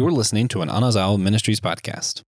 [0.00, 2.22] You're listening to an Anazao Ministries podcast.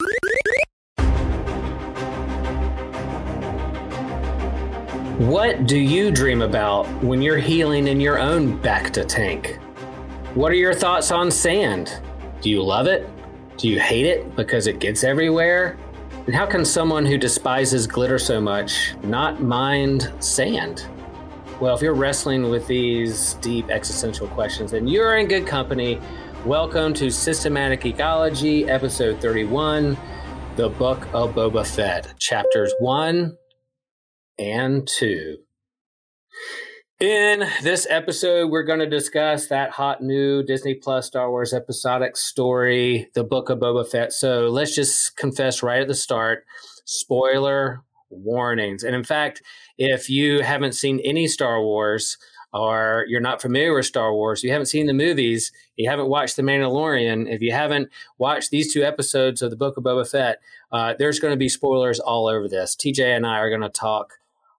[5.21, 9.61] What do you dream about when you're healing in your own Bacta tank?
[10.35, 12.03] What are your thoughts on sand?
[12.41, 13.09] Do you love it?
[13.57, 15.79] Do you hate it because it gets everywhere?
[16.27, 20.89] And how can someone who despises glitter so much not mind sand?
[21.61, 26.01] Well, if you're wrestling with these deep existential questions, then you're in good company.
[26.47, 29.95] Welcome to Systematic Geekology, episode 31,
[30.57, 33.37] the Book of Boba Fett, chapters 1
[34.39, 35.37] and 2.
[36.99, 42.17] In this episode, we're going to discuss that hot new Disney Plus Star Wars episodic
[42.17, 44.11] story, The Book of Boba Fett.
[44.11, 46.47] So let's just confess right at the start
[46.87, 48.83] spoiler warnings.
[48.83, 49.43] And in fact,
[49.77, 52.17] if you haven't seen any Star Wars,
[52.53, 56.37] or you're not familiar with Star Wars, you haven't seen the movies, you haven't watched
[56.37, 60.41] The Mandalorian, if you haven't watched these two episodes of the Book of Boba Fett,
[60.73, 62.75] uh, there's going to be spoilers all over this.
[62.77, 64.15] TJ and I are going to talk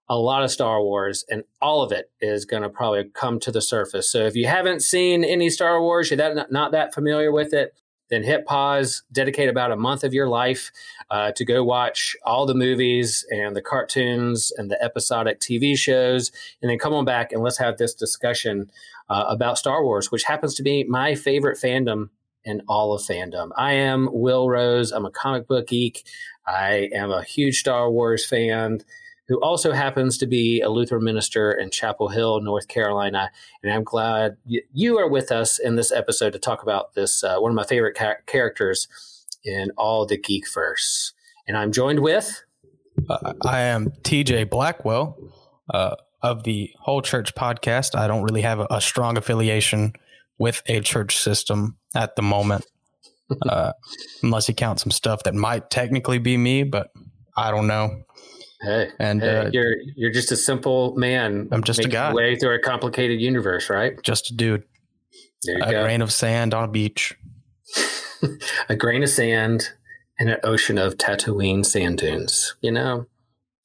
[0.08, 3.50] a lot of Star Wars, and all of it is going to probably come to
[3.50, 4.10] the surface.
[4.10, 7.74] So if you haven't seen any Star Wars, you're that, not that familiar with it,
[8.10, 10.70] then hit pause, dedicate about a month of your life
[11.12, 16.32] uh, to go watch all the movies and the cartoons and the episodic TV shows,
[16.62, 18.70] and then come on back and let's have this discussion
[19.10, 22.08] uh, about Star Wars, which happens to be my favorite fandom
[22.44, 23.50] in all of fandom.
[23.58, 24.90] I am Will Rose.
[24.90, 26.02] I'm a comic book geek.
[26.46, 28.80] I am a huge Star Wars fan
[29.28, 33.30] who also happens to be a Lutheran minister in Chapel Hill, North Carolina.
[33.62, 37.38] And I'm glad you are with us in this episode to talk about this, uh,
[37.38, 38.88] one of my favorite ca- characters
[39.44, 41.12] in all the Geekverse.
[41.46, 42.42] And I'm joined with.
[43.08, 45.16] Uh, I am TJ Blackwell
[45.72, 47.96] uh, of the Whole Church podcast.
[47.96, 49.94] I don't really have a, a strong affiliation
[50.38, 52.66] with a church system at the moment,
[53.48, 53.72] uh,
[54.22, 56.92] unless you count some stuff that might technically be me, but
[57.36, 58.02] I don't know.
[58.60, 61.48] Hey, and hey, uh, you're you're just a simple man.
[61.50, 62.12] I'm just a guy.
[62.12, 64.00] Way through a complicated universe, right?
[64.02, 64.62] Just a dude.
[65.48, 65.82] a go.
[65.82, 67.16] grain of sand on a beach.
[68.68, 69.70] a grain of sand
[70.18, 72.56] and an ocean of Tatooine sand dunes.
[72.60, 73.06] You know,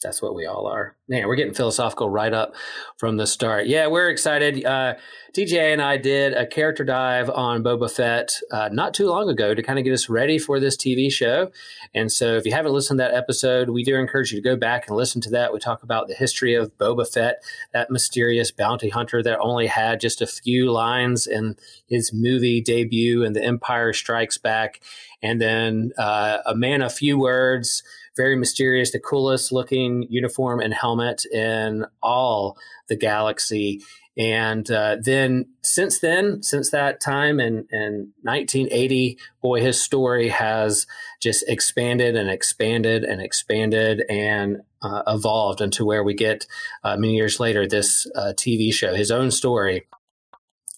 [0.02, 0.96] that's what we all are.
[1.08, 2.54] Man, we're getting philosophical right up
[2.98, 3.66] from the start.
[3.66, 4.64] Yeah, we're excited.
[4.64, 4.96] Uh,
[5.34, 9.56] TJ and I did a character dive on Boba Fett uh, not too long ago
[9.56, 11.52] to kind of get us ready for this TV show.
[11.96, 14.56] And so, if you haven't listened to that episode, we do encourage you to go
[14.56, 15.52] back and listen to that.
[15.52, 17.44] We talk about the history of Boba Fett,
[17.74, 21.56] that mysterious bounty hunter that only had just a few lines in
[21.88, 24.82] his movie debut and The Empire Strikes Back,
[25.24, 27.84] and then uh, a man of few words
[28.18, 32.58] very mysterious, the coolest looking uniform and helmet in all
[32.90, 33.82] the galaxy.
[34.18, 40.88] And uh, then, since then, since that time in, in 1980, boy, his story has
[41.22, 46.48] just expanded and expanded and expanded and uh, evolved into where we get
[46.84, 49.86] uh, many years later this uh, TV show, his own story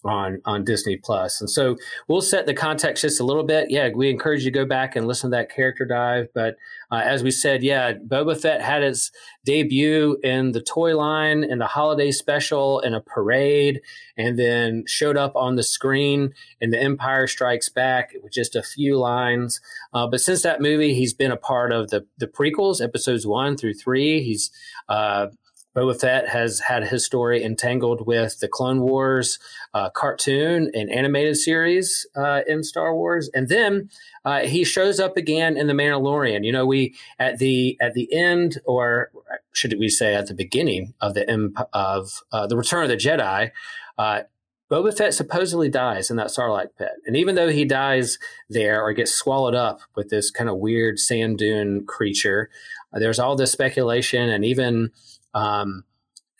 [0.04, 1.40] on on Disney Plus.
[1.40, 1.76] And so
[2.08, 3.70] we'll set the context just a little bit.
[3.70, 6.28] Yeah, we encourage you to go back and listen to that character dive.
[6.34, 6.56] But
[6.90, 9.10] uh, as we said, yeah, Boba Fett had its
[9.44, 13.80] debut in the toy line in the holiday special in a parade,
[14.16, 18.62] and then showed up on the screen in The Empire Strikes Back with just a
[18.62, 19.60] few lines.
[19.92, 23.56] Uh, but since that movie, he's been a part of the the prequels, episodes one
[23.56, 24.22] through three.
[24.22, 24.50] He's
[24.88, 25.28] uh,
[25.76, 29.38] Boba Fett has had his story entangled with the Clone Wars
[29.72, 33.88] uh, cartoon and animated series uh, in Star Wars, and then
[34.24, 36.44] uh, he shows up again in the Mandalorian.
[36.44, 39.10] You know, we at the at the end, or
[39.52, 43.50] should we say at the beginning of the of uh, the Return of the Jedi.
[43.96, 44.22] Uh,
[44.70, 46.92] Boba Fett supposedly dies in that Sarlacc pit.
[47.04, 51.00] And even though he dies there or gets swallowed up with this kind of weird
[51.00, 52.50] sand dune creature,
[52.94, 54.92] uh, there's all this speculation and even
[55.34, 55.84] um,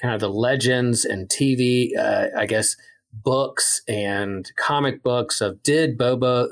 [0.00, 2.76] kind of the legends and TV, uh, I guess,
[3.12, 6.48] books and comic books of did Boba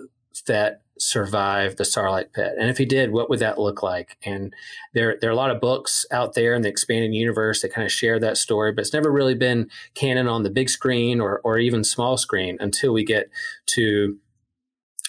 [0.47, 2.55] Fett survive the Sarlacc pit?
[2.59, 4.17] And if he did, what would that look like?
[4.25, 4.53] And
[4.95, 7.85] there, there are a lot of books out there in the expanded universe that kind
[7.85, 11.41] of share that story, but it's never really been canon on the big screen or,
[11.45, 13.31] or even small screen until we get
[13.67, 14.19] to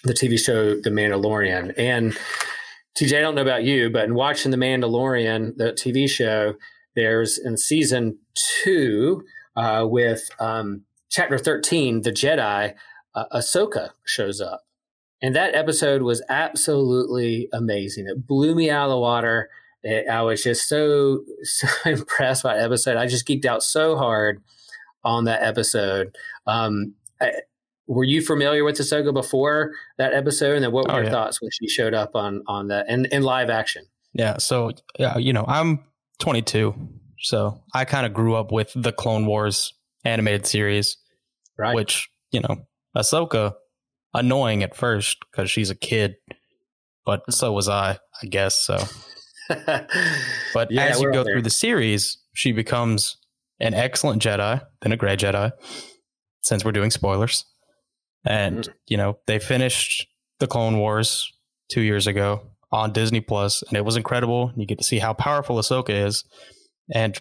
[0.03, 1.73] the TV show The Mandalorian.
[1.77, 2.17] And
[2.97, 6.55] TJ, I don't know about you, but in watching The Mandalorian, the TV show,
[6.95, 8.18] there's in season
[8.63, 9.24] two
[9.56, 12.74] uh, with um, chapter 13, The Jedi,
[13.15, 14.62] uh, Ahsoka shows up.
[15.21, 18.07] And that episode was absolutely amazing.
[18.07, 19.50] It blew me out of the water.
[19.83, 22.97] It, I was just so, so impressed by the episode.
[22.97, 24.42] I just geeked out so hard
[25.03, 26.15] on that episode.
[26.47, 27.31] Um, I,
[27.88, 30.56] were you familiar with Ahsoka before that episode?
[30.56, 31.12] And then what were Oh, your yeah.
[31.12, 33.85] thoughts when she showed up on on that in, in live action?
[34.13, 34.38] Yeah.
[34.38, 35.80] So, yeah, you know, I'm
[36.19, 36.74] 22.
[37.21, 39.74] So I kind of grew up with the Clone Wars
[40.06, 40.98] animated series,
[41.57, 41.75] Right.
[41.75, 43.54] which, you know, Ahsoka,
[44.13, 46.16] annoying at first because she's a kid,
[47.06, 48.56] but so was I, I guess.
[48.57, 48.77] So,
[50.54, 53.18] but Yeah, as you go through the series, she becomes
[53.60, 55.51] an excellent Jedi, then a gray Jedi,
[56.42, 57.45] since we're doing spoilers.
[58.25, 58.74] And, Mm.
[58.88, 60.07] you know, they finished
[60.39, 61.30] the Clone Wars
[61.69, 64.51] two years ago on Disney Plus, and it was incredible.
[64.56, 66.24] You get to see how powerful Ahsoka is,
[66.94, 67.19] and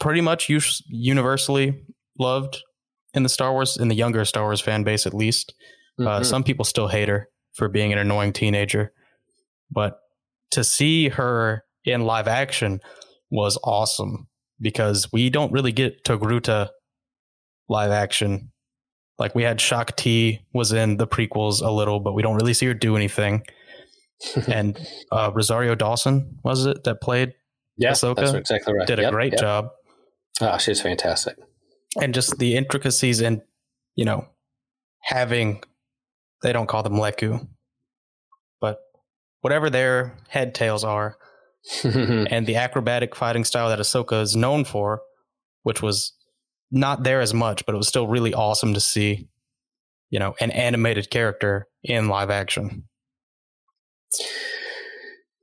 [0.00, 0.48] pretty much
[0.88, 1.82] universally
[2.18, 2.62] loved
[3.12, 5.54] in the Star Wars, in the younger Star Wars fan base at least.
[5.98, 6.24] Uh, Mhm.
[6.26, 8.92] some people still hate her for being an annoying teenager,
[9.70, 9.98] but
[10.50, 12.80] to see her in live action
[13.30, 14.28] was awesome
[14.60, 16.70] because we don't really get Togruta
[17.68, 18.50] live action.
[19.18, 22.54] Like we had Shaak Ti was in the prequels a little, but we don't really
[22.54, 23.42] see her do anything.
[24.48, 24.78] and
[25.12, 27.34] uh, Rosario Dawson was it that played
[27.76, 28.86] yeah, Ahsoka that's exactly right.
[28.86, 29.40] did a great yep.
[29.40, 29.68] job,
[30.40, 31.36] Oh, she's fantastic.
[32.00, 33.42] and just the intricacies and
[33.96, 34.26] you know
[35.02, 35.62] having
[36.42, 37.46] they don't call them leku,
[38.60, 38.78] but
[39.40, 41.16] whatever their head tails are,
[41.84, 45.00] and the acrobatic fighting style that Ahsoka is known for,
[45.62, 46.12] which was
[46.70, 49.28] not there as much, but it was still really awesome to see,
[50.10, 52.84] you know, an animated character in live action.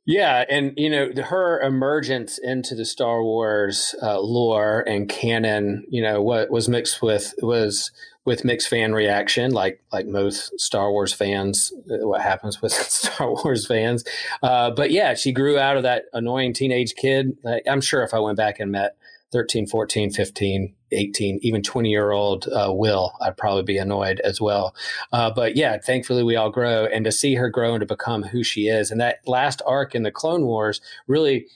[0.06, 6.01] Yeah, and you know her emergence into the Star Wars uh, lore and canon, you
[6.01, 7.91] know, what was mixed with was
[8.25, 11.71] with mixed fan reaction, like like most Star Wars fans.
[11.91, 14.03] uh, What happens with Star Wars fans?
[14.41, 17.38] Uh, but yeah, she grew out of that annoying teenage kid.
[17.69, 18.95] I'm sure if I went back and met
[19.31, 24.41] 13, 14, 15, 18, even 20 year old uh, Will, I'd probably be annoyed as
[24.41, 24.75] well.
[25.11, 28.23] Uh, but yeah, thankfully we all grow, and to see her grow and to become
[28.23, 31.47] who she is, and that last arc in the Clone Wars really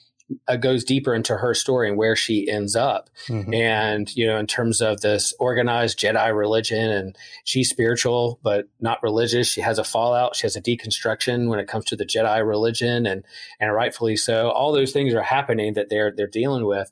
[0.47, 3.09] uh, goes deeper into her story and where she ends up.
[3.27, 3.53] Mhm.
[3.53, 9.01] And you know, in terms of this organized Jedi religion, and she's spiritual but not
[9.03, 9.47] religious.
[9.47, 10.35] She has a fallout.
[10.35, 13.23] She has a deconstruction when it comes to the Jedi religion, and
[13.59, 14.49] and rightfully so.
[14.49, 16.91] All those things are happening that they're they're dealing with.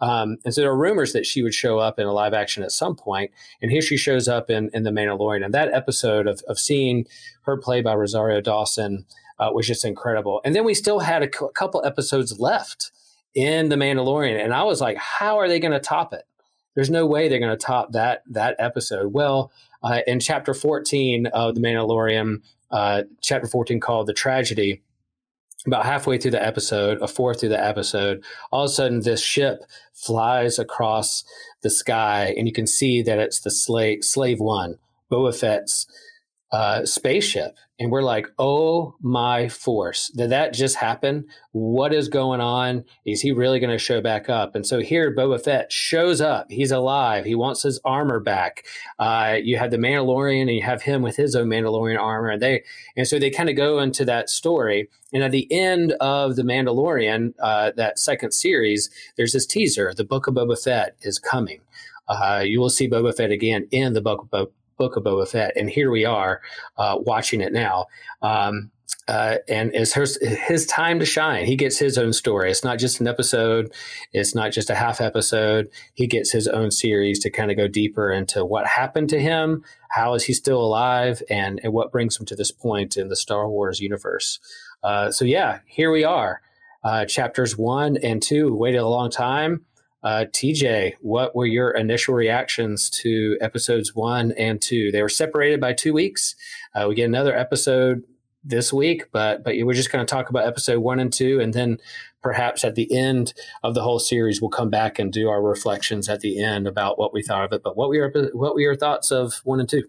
[0.00, 2.64] Um, and so there are rumors that she would show up in a live action
[2.64, 3.30] at some point,
[3.60, 5.44] and here she shows up in, in The Mandalorian.
[5.44, 7.06] And that episode of, of seeing
[7.42, 9.06] her play by Rosario Dawson
[9.42, 10.40] uh, was just incredible.
[10.44, 12.92] And then we still had a couple episodes left
[13.34, 16.24] in The Mandalorian, and I was like, how are they going to top it?
[16.74, 19.12] There's no way they're going to top that that episode.
[19.12, 19.52] Well,
[19.82, 24.82] uh, in chapter 14 of The Mandalorian, uh, chapter 14 called The Tragedy,
[25.66, 29.22] about halfway through the episode, a fourth through the episode, all of a sudden this
[29.22, 31.24] ship flies across
[31.62, 34.78] the sky, and you can see that it's the slave slave one,
[35.10, 35.86] Boba Fett's
[36.52, 40.08] uh, spaceship, and we're like, "Oh my force!
[40.08, 41.26] Did that just happen?
[41.52, 42.84] What is going on?
[43.06, 46.50] Is he really going to show back up?" And so here, Boba Fett shows up.
[46.50, 47.24] He's alive.
[47.24, 48.66] He wants his armor back.
[48.98, 52.42] Uh, you have the Mandalorian, and you have him with his own Mandalorian armor, and
[52.42, 52.62] they
[52.96, 54.90] and so they kind of go into that story.
[55.14, 60.04] And at the end of the Mandalorian, uh, that second series, there's this teaser: the
[60.04, 61.60] Book of Boba Fett is coming.
[62.08, 64.50] Uh, you will see Boba Fett again in the Book of, Bo-
[64.82, 66.40] Book of Boba Fett, and here we are
[66.76, 67.86] uh, watching it now.
[68.20, 68.72] Um,
[69.06, 70.16] uh, and it's his,
[70.48, 71.44] his time to shine.
[71.46, 72.50] He gets his own story.
[72.50, 73.72] It's not just an episode.
[74.12, 75.68] It's not just a half episode.
[75.94, 79.62] He gets his own series to kind of go deeper into what happened to him,
[79.90, 83.16] how is he still alive, and, and what brings him to this point in the
[83.16, 84.40] Star Wars universe.
[84.82, 86.42] Uh, so yeah, here we are.
[86.82, 89.64] Uh, chapters one and two waited a long time.
[90.02, 94.90] Uh, TJ, what were your initial reactions to episodes one and two?
[94.90, 96.34] They were separated by two weeks.
[96.74, 98.02] Uh, we get another episode
[98.44, 101.54] this week, but but we're just going to talk about episode one and two, and
[101.54, 101.78] then
[102.22, 106.08] perhaps at the end of the whole series, we'll come back and do our reflections
[106.08, 107.62] at the end about what we thought of it.
[107.62, 109.84] But what were your what were your thoughts of one and two?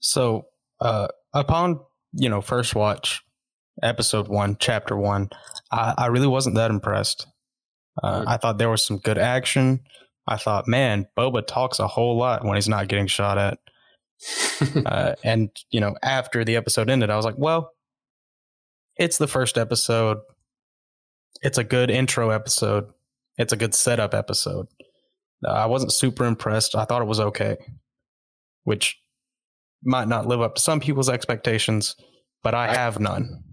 [0.00, 0.46] So,
[0.80, 1.80] uh, upon
[2.12, 3.22] you know first watch,
[3.82, 5.30] episode one, chapter one,
[5.70, 7.26] I, I really wasn't that impressed.
[8.02, 8.28] Uh, Mm.
[8.28, 9.80] I thought there was some good action.
[10.26, 13.58] I thought, man, Boba talks a whole lot when he's not getting shot at.
[14.84, 17.70] Uh, and you know, after the episode ended, I was like, well,
[18.96, 20.18] it's the first episode.
[21.42, 22.86] It's a good intro episode.
[23.36, 24.66] It's a good setup episode.
[25.46, 26.74] Uh, I wasn't super impressed.
[26.74, 27.56] I thought it was okay,
[28.64, 28.98] which
[29.84, 31.94] might not live up to some people's expectations,
[32.42, 33.44] but I have none.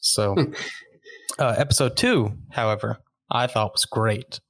[0.00, 0.36] So,
[1.38, 2.98] uh, episode two, however,
[3.30, 4.40] I thought was great.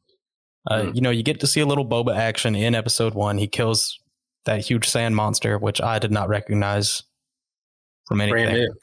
[0.70, 0.90] Uh, Hmm.
[0.94, 3.38] You know, you get to see a little Boba action in episode one.
[3.38, 3.98] He kills
[4.44, 7.02] that huge sand monster, which I did not recognize
[8.06, 8.44] from anything.
[8.44, 8.74] Brand new.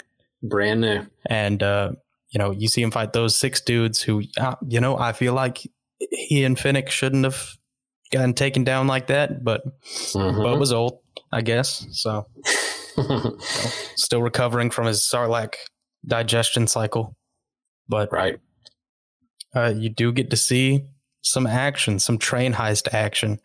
[0.50, 1.08] Brand new.
[1.28, 1.92] And uh,
[2.30, 5.34] you know, you see him fight those six dudes who, uh, you know, I feel
[5.34, 5.60] like
[6.00, 7.56] he and Fennec shouldn't have
[8.12, 9.62] gotten taken down like that, but
[10.14, 10.44] Mhm.
[10.44, 11.00] Bub was old,
[11.32, 11.86] I guess.
[11.92, 12.26] So
[13.96, 15.54] still recovering from his Sarlacc
[16.06, 17.16] digestion cycle.
[17.88, 18.40] But right.
[19.56, 20.86] uh, you do get to see
[21.22, 23.40] some action, some train heist action.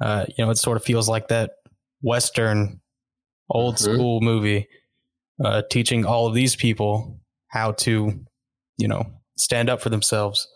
[0.00, 1.52] Uh, you know, it sort of feels like that
[2.02, 2.80] Western
[3.50, 3.78] old Mhm.
[3.94, 4.68] school movie
[5.44, 7.18] uh, teaching all of these people
[7.48, 8.24] how to,
[8.76, 9.04] you know,
[9.36, 10.46] stand up for themselves.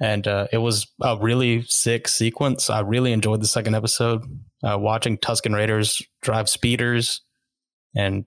[0.00, 2.70] And uh, it was a really sick sequence.
[2.70, 4.22] I really enjoyed the second episode.
[4.64, 7.20] Uh, watching Tusken Raiders drive speeders
[7.94, 8.24] and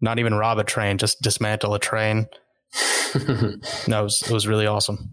[0.00, 2.26] not even rob a train, just dismantle a train.
[3.88, 5.10] No, it was, it was really awesome.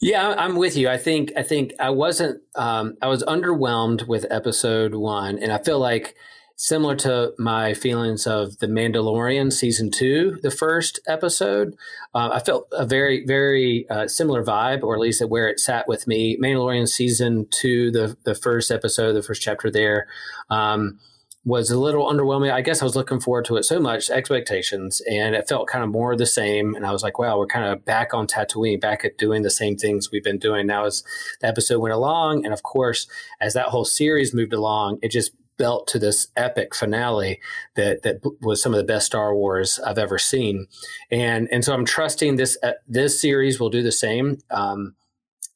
[0.00, 0.88] Yeah, I'm with you.
[0.88, 5.58] I think I think I wasn't um, I was underwhelmed with episode one, and I
[5.58, 6.14] feel like
[6.56, 11.74] similar to my feelings of the Mandalorian season two, the first episode.
[12.14, 15.60] Uh, I felt a very very uh, similar vibe, or at least at where it
[15.60, 16.36] sat with me.
[16.36, 20.06] Mandalorian season two, the the first episode, the first chapter there.
[20.50, 20.98] Um,
[21.46, 22.52] was a little underwhelming.
[22.52, 25.84] I guess I was looking forward to it so much, expectations, and it felt kind
[25.84, 26.74] of more the same.
[26.74, 29.50] And I was like, wow, we're kind of back on Tatooine, back at doing the
[29.50, 30.66] same things we've been doing.
[30.66, 31.04] Now, as
[31.40, 33.06] the episode went along, and of course,
[33.40, 37.40] as that whole series moved along, it just built to this epic finale
[37.76, 40.66] that that was some of the best Star Wars I've ever seen.
[41.12, 44.38] And and so I'm trusting this uh, this series will do the same.
[44.50, 44.96] Um,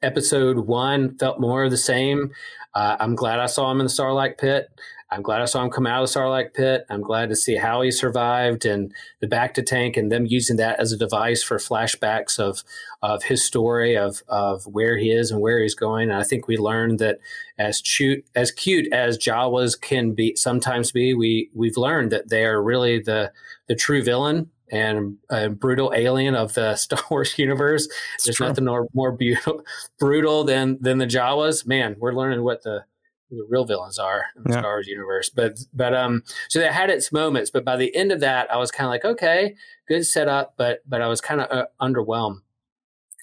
[0.02, 2.30] episode one felt more of the same.
[2.74, 4.70] Uh, I'm glad I saw him in the Sarlacc Pit.
[5.12, 6.86] I'm glad I saw him come out of the Sarlacc Pit.
[6.88, 10.78] I'm glad to see how he survived and the Bacta tank and them using that
[10.78, 12.62] as a device for flashbacks of
[13.02, 16.10] of his story of of where he is and where he's going.
[16.10, 17.18] And I think we learned that
[17.58, 22.44] as cute as cute as Jawas can be sometimes be, we we've learned that they
[22.44, 23.32] are really the
[23.66, 27.88] the true villain and a brutal alien of the Star Wars universe.
[28.14, 28.46] It's There's true.
[28.46, 29.64] nothing more, more beautiful,
[29.98, 31.66] brutal than than the Jawas.
[31.66, 32.84] Man, we're learning what the
[33.30, 34.60] the real villains are in the Yeah.
[34.60, 35.30] Star Wars universe.
[35.30, 37.50] But but um, so that had its moments.
[37.50, 39.54] But by the end of that, I was kind of like, okay,
[39.88, 40.54] good setup.
[40.56, 42.40] But but I was kind of uh, underwhelmed.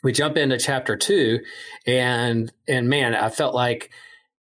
[0.04, 1.40] We jump into chapter two,
[1.86, 3.92] and and man, I felt like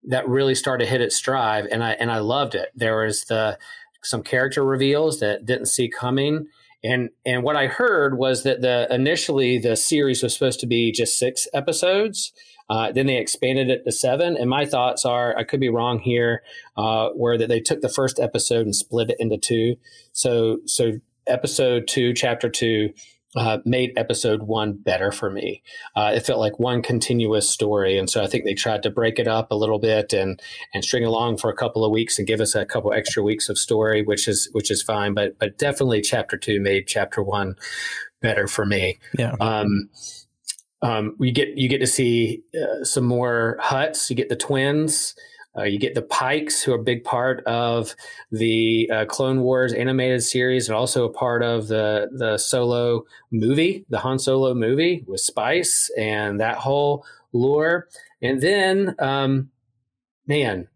[0.03, 2.69] that really started to hit its stride, and I and I loved it.
[2.75, 3.57] There was the
[4.01, 6.47] some character reveals that didn't see coming.
[6.83, 10.93] And and what I heard was that the initially the series was supposed to be
[10.93, 12.31] just six episodes.
[12.69, 14.37] Uh, then they expanded it to seven.
[14.37, 16.43] And my thoughts are, I could be wrong here,
[16.77, 19.75] uh, where that they took the first episode and split it into two.
[20.13, 20.93] So so
[21.27, 22.93] episode two, chapter two,
[23.35, 25.61] uh, made episode one better for me.
[25.95, 29.19] Uh, it felt like one continuous story, and so I think they tried to break
[29.19, 30.41] it up a little bit and
[30.73, 33.47] and string along for a couple of weeks and give us a couple extra weeks
[33.47, 35.13] of story, which is which is fine.
[35.13, 37.55] But but definitely chapter two made chapter one
[38.21, 38.99] better for me.
[39.17, 39.35] Yeah.
[39.39, 39.89] Um,
[40.81, 44.09] um, we get you get to see uh, some more Hutts.
[44.09, 45.15] You get the twins.
[45.57, 47.95] Uh, you get the Pikes, who are a big part of
[48.31, 53.85] the uh, Clone Wars animated series, and also a part of the the Solo movie,
[53.89, 57.87] the Han Solo movie with Spice and that whole lore.
[58.21, 59.49] And then, um,
[60.27, 60.67] man,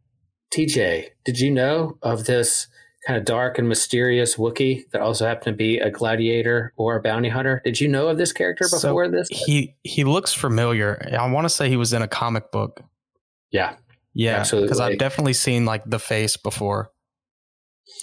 [0.54, 2.68] TJ, did you know of this
[3.08, 7.02] kind of dark and mysterious Wookiee that also happened to be a gladiator or a
[7.02, 7.62] bounty hunter?
[7.64, 9.28] Did you know of this character So before this?
[9.30, 11.06] He he looks familiar.
[11.18, 12.82] I want to say he was in a comic book.
[13.52, 13.76] Yeah,
[14.14, 16.92] Yeah, because I've definitely seen like the face before,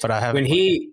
[0.00, 0.42] but I haven't.
[0.42, 0.90] when he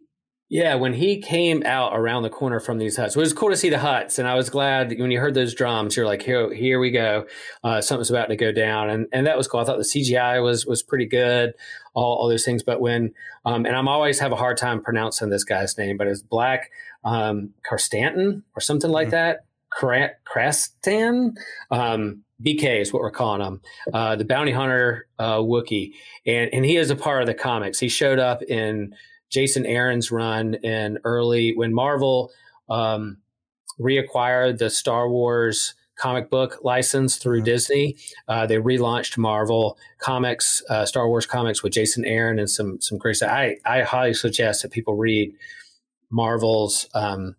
[0.50, 3.58] yeah when he came out around the corner from these Hutts it was cool to
[3.58, 6.54] see the Hutts and i was glad when you heard those drums you're like here
[6.54, 7.26] here we go
[7.64, 10.42] uh, something's about to go down and and that was cool i thought the cgi
[10.42, 11.54] was was pretty good
[11.94, 13.14] all, all those things but when
[13.46, 16.72] um, and i'm always have a hard time pronouncing this guy's name but it's black
[17.04, 19.12] um Krrsantan or something like Mhm.
[19.12, 21.36] that Cra- crastan
[21.72, 23.62] um BK is what we're calling him,
[23.94, 25.92] uh, the bounty hunter uh, Wookiee,
[26.28, 27.80] and and he is a part of the comics.
[27.80, 28.94] He showed up in
[29.30, 32.32] Jason Aaron's run in early when Marvel
[32.70, 33.18] um,
[33.80, 37.46] reacquired the Star Wars comic book license through Mhm.
[37.46, 37.98] Disney.
[38.28, 42.98] Uh, they relaunched Marvel comics, uh, Star Wars comics with Jason Aaron and some some
[42.98, 43.32] great stuff.
[43.32, 45.34] I I highly suggest that people read
[46.10, 47.36] Marvel's um,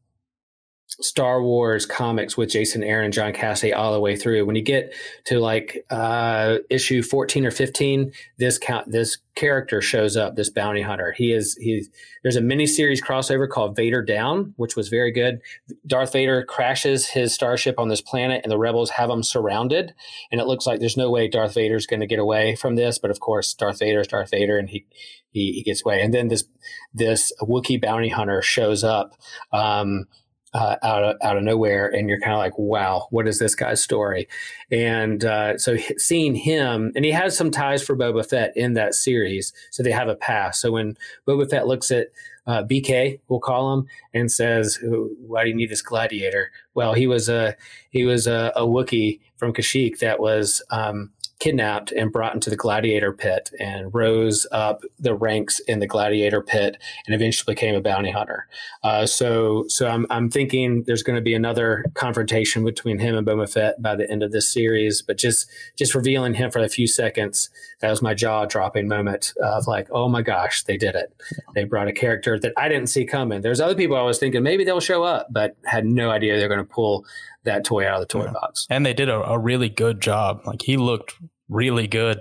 [1.01, 4.45] Star Wars comics with Jason Aaron and John Cassaday all the way through.
[4.45, 4.93] When you get
[5.27, 10.35] to like uh, issue fourteen or fifteen, this count this character shows up.
[10.35, 11.15] This bounty hunter.
[11.17, 11.87] He is he.
[12.23, 15.41] there's a mini series crossover called Vader Down, which was very good.
[15.87, 19.95] Darth Vader crashes his starship on this planet, and the rebels have him surrounded.
[20.33, 22.99] And it looks like there's no way Darth Vader's going to get away from this.
[22.99, 24.85] But of course, Darth Vader is Darth Vader, and he
[25.31, 26.03] he, he gets away.
[26.03, 26.45] And then this
[26.93, 29.15] this Wookiee bounty hunter shows up.
[29.53, 30.07] Um,
[30.55, 33.55] uh, out of out of nowhere, and you're kind of like, "Wow, what is this
[33.55, 34.29] guy's story?"
[34.71, 38.95] And uh, so seeing him, and he has some ties for Boba Fett in that
[38.95, 40.61] series, so they have a past.
[40.61, 42.09] So when Boba Fett looks at
[42.47, 47.07] uh, BK, we'll call him, and says, "Why do you need this gladiator?" Well, he
[47.07, 47.57] was a
[47.91, 52.57] he was a, a Wookiee from Kashyyyk that was um, kidnapped and brought into the
[52.57, 56.77] gladiator pit and rose up the ranks in the gladiator pit
[57.07, 58.49] and eventually became a bounty hunter.
[58.83, 63.27] Uh, so, so I'm, I'm thinking there's going to be another confrontation between him and
[63.27, 65.01] Boba Fett by the end of this series.
[65.03, 69.33] But just just revealing him for a few seconds, that was my jaw dropping moment
[69.43, 71.15] of like, oh my gosh, they did it.
[71.55, 73.43] They brought a character that I didn't see coming.
[73.43, 76.49] There's other people I was thinking maybe they'll show up, but had no idea they're
[76.49, 77.05] going to pull
[77.45, 78.33] that toy out of the toy yeah.
[78.33, 78.67] box.
[78.71, 80.43] And they did a, a really good job.
[80.47, 81.15] Like he looked
[81.49, 82.21] really good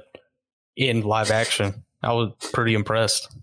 [0.75, 1.83] in live action.
[2.03, 3.35] I was pretty impressed.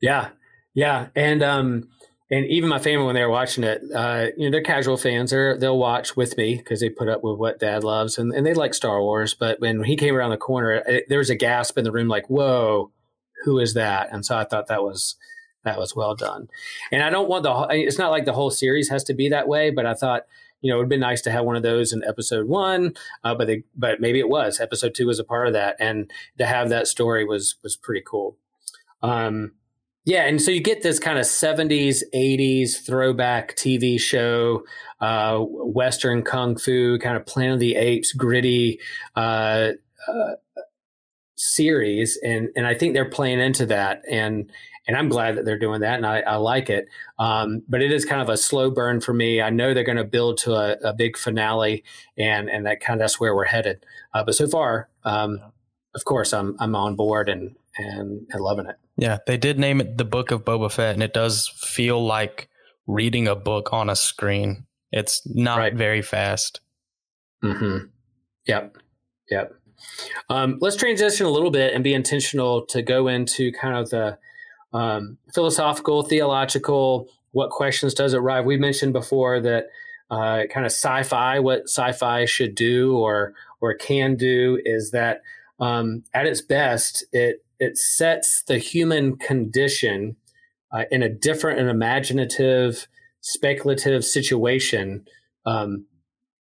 [0.00, 0.30] Yeah,
[0.74, 1.88] yeah, and um,
[2.30, 5.30] and even my family when they were watching it, uh, you know, they're casual fans.
[5.30, 8.46] They're they'll watch with me because they put up with what Dad loves, and, and
[8.46, 9.34] they like Star Wars.
[9.34, 12.08] But when he came around the corner, it, there was a gasp in the room,
[12.08, 12.92] like, "Whoa,
[13.44, 15.16] who is that?" And so I thought that was
[15.64, 16.48] that was well done.
[16.92, 17.66] And I don't want the.
[17.70, 20.26] It's not like the whole series has to be that way, but I thought
[20.64, 23.34] you know, it would be nice to have one of those in episode one, uh,
[23.34, 26.46] but they, but maybe it was episode two was a part of that, and to
[26.46, 28.38] have that story was was pretty cool.
[29.02, 29.52] Um,
[30.06, 34.64] yeah, and so you get this kind of '70s, '80s throwback TV show,
[35.02, 38.80] uh, Western kung fu, kind of Planet of the Apes, gritty.
[39.14, 39.72] Uh,
[40.08, 40.32] uh,
[41.36, 44.48] series and and I think they're playing into that and
[44.86, 46.88] and I'm glad that they're doing that, and I, I like it.
[47.18, 49.40] Um, but it is kind of a slow burn for me.
[49.40, 51.84] I know they're going to build to a, a, big finale,
[52.18, 53.84] and and that kind of that's where we're headed.
[54.12, 55.40] Uh, but so far, um,
[55.94, 58.76] of course, I'm I'm on board and and, and loving it.
[58.96, 62.48] Yeah, they did name it the Book of Boba Fett, and it does feel like
[62.86, 64.66] reading a book on a screen.
[64.92, 65.74] It's not right.
[65.74, 66.60] very fast.
[67.42, 67.86] Mm-hmm.
[68.46, 68.76] Yep.
[69.30, 69.54] Yep.
[70.28, 74.18] Um, let's transition a little bit and be intentional to go into kind of the
[74.74, 77.08] um, philosophical, theological.
[77.30, 78.44] What questions does it raise?
[78.44, 79.68] We mentioned before that
[80.10, 81.38] uh, kind of sci-fi.
[81.38, 85.22] What sci-fi should do or or can do is that
[85.58, 90.16] um, at its best, it it sets the human condition
[90.72, 92.88] uh, in a different and imaginative,
[93.20, 95.06] speculative situation
[95.46, 95.86] um,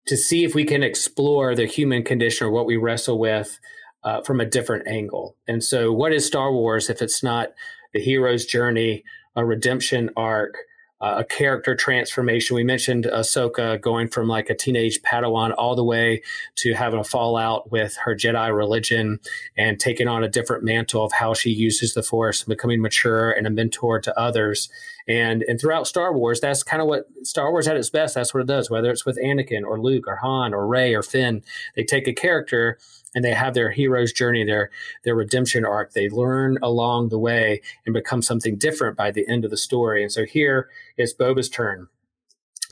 [0.06, 3.58] to see if we can explore the human condition or what we wrestle with
[4.04, 5.36] uh, from a different angle.
[5.46, 7.48] And so, what is Star Wars if it's not
[7.92, 9.04] the hero's journey,
[9.36, 10.56] a redemption arc,
[11.00, 12.54] uh, a character transformation.
[12.54, 16.22] We mentioned Ahsoka going from like a teenage Padawan all the way
[16.56, 19.18] to having a fallout with her Jedi religion
[19.56, 23.46] and taking on a different mantle of how she uses the Force, becoming mature and
[23.46, 24.68] a mentor to others.
[25.08, 28.14] And and throughout Star Wars, that's kind of what Star Wars at its best.
[28.14, 28.70] That's what it does.
[28.70, 31.42] Whether it's with Anakin or Luke or Han or Rey or Finn,
[31.74, 32.78] they take a character
[33.14, 34.70] and they have their hero's journey, their
[35.04, 35.92] their redemption arc.
[35.92, 40.02] They learn along the way and become something different by the end of the story.
[40.02, 41.88] And so here is Boba's turn.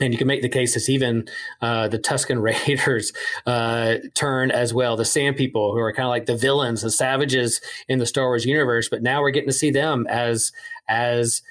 [0.01, 1.27] And you can make the case it's even
[1.61, 3.11] uh, the Tusken Raiders
[3.45, 4.95] uh, turn as well.
[4.95, 8.27] The Sand People, who are kind of like the villains, the savages in the Star
[8.27, 10.53] Wars universe, but now we're getting to see them as
[10.87, 11.41] as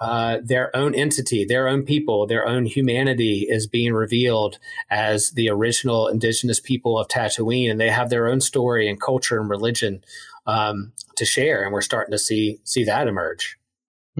[0.00, 4.58] uh, their own entity, their own people, their own humanity is being revealed
[4.90, 9.40] as the original indigenous people of Tatooine, and they have their own story and culture
[9.40, 10.04] and religion
[10.46, 13.58] um, to share, and we're starting to see see that emerge.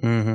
[0.02, 0.34] Mm-hmm.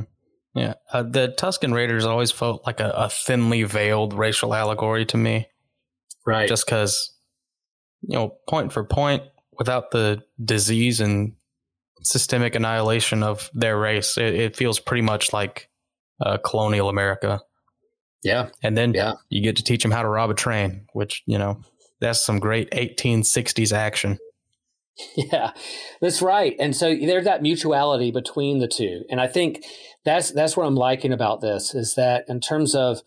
[0.56, 5.18] Yeah, uh, the Tusken Raiders always felt like a, a, thinly veiled racial allegory to
[5.18, 5.48] me,
[6.26, 6.48] right?
[6.48, 7.12] Just because,
[8.02, 9.24] you know, point for point,
[9.58, 11.34] without the disease and
[12.04, 14.18] systemic annihilation of their race.
[14.18, 15.70] It, it feels pretty much like
[16.22, 17.42] uh, colonial America.
[18.24, 18.50] Yeah.
[18.62, 19.14] And then yeah.
[19.30, 21.62] you get to teach them how to rob a train, which, you know,
[22.00, 24.20] that's some great 1860s action.
[25.16, 25.54] Yeah,
[26.02, 26.56] that's right.
[26.60, 29.04] And so there's that mutuality between the two.
[29.10, 29.66] And I think
[30.06, 33.02] that's that's what I'm liking about this is that in terms of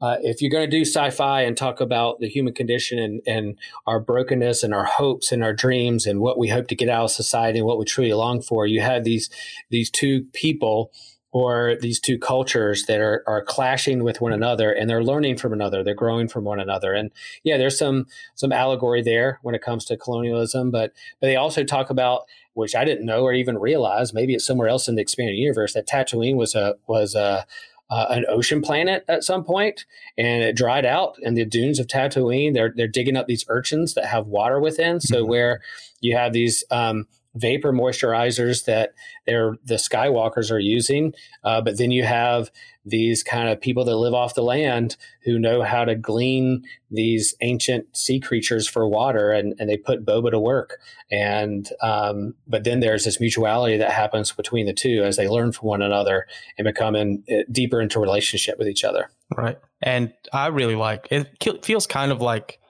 [0.00, 3.58] uh, if you're going to do sci-fi and talk about the human condition and, and
[3.86, 7.04] our brokenness and our hopes and our dreams and what we hope to get out
[7.04, 9.30] of society and what we truly long for, you have these
[9.70, 10.92] these two people
[11.32, 15.52] or these two cultures that are, are clashing with one another and they're learning from
[15.52, 16.92] another they're growing from one another.
[16.92, 17.10] And
[17.42, 21.64] yeah there's some some allegory there when it comes to colonialism but but they also
[21.64, 22.22] talk about
[22.54, 25.74] which i didn't know or even realize maybe it's somewhere else in the expanded universe
[25.74, 27.44] that tatooine was a was a
[27.90, 29.84] uh, an ocean planet at some point,
[30.18, 31.16] and it dried out.
[31.22, 35.00] And the dunes of Tatooine, they're they're digging up these urchins that have water within.
[35.00, 35.30] So mm-hmm.
[35.30, 35.60] where
[36.00, 38.94] you have these um, vapor moisturizers that
[39.26, 41.12] they're the Skywalkers are using,
[41.44, 42.50] uh, but then you have
[42.84, 47.34] these kind of people that live off the land who know how to glean these
[47.42, 50.78] ancient sea creatures for water, and, and they put Boba to work.
[51.10, 55.52] And um, but then there's this mutuality that happens between the two as they learn
[55.52, 59.10] from one another and become in, uh, deeper into relationship with each other.
[59.36, 61.64] Right, and I really like it.
[61.64, 62.60] Feels kind of like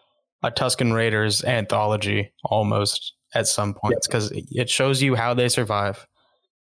[0.42, 4.44] a Tusken Raiders anthology almost at some points because yep.
[4.50, 6.06] it shows you how they survive.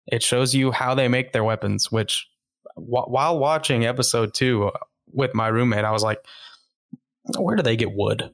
[0.07, 2.27] It shows you how they make their weapons, which
[2.75, 4.79] w- while watching episode two uh,
[5.13, 6.19] with my roommate, I was like,
[7.39, 8.31] where do they get wood?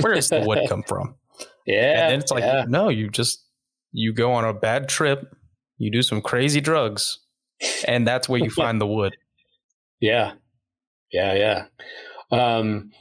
[0.00, 1.16] Where does the wood come from?
[1.66, 2.04] Yeah.
[2.04, 2.64] And then it's like, yeah.
[2.68, 3.44] no, you just,
[3.90, 5.34] you go on a bad trip,
[5.78, 7.18] you do some crazy drugs,
[7.88, 9.16] and that's where you find the wood.
[10.00, 10.34] Yeah.
[11.10, 11.64] Yeah.
[12.30, 12.56] Yeah.
[12.56, 12.92] Um,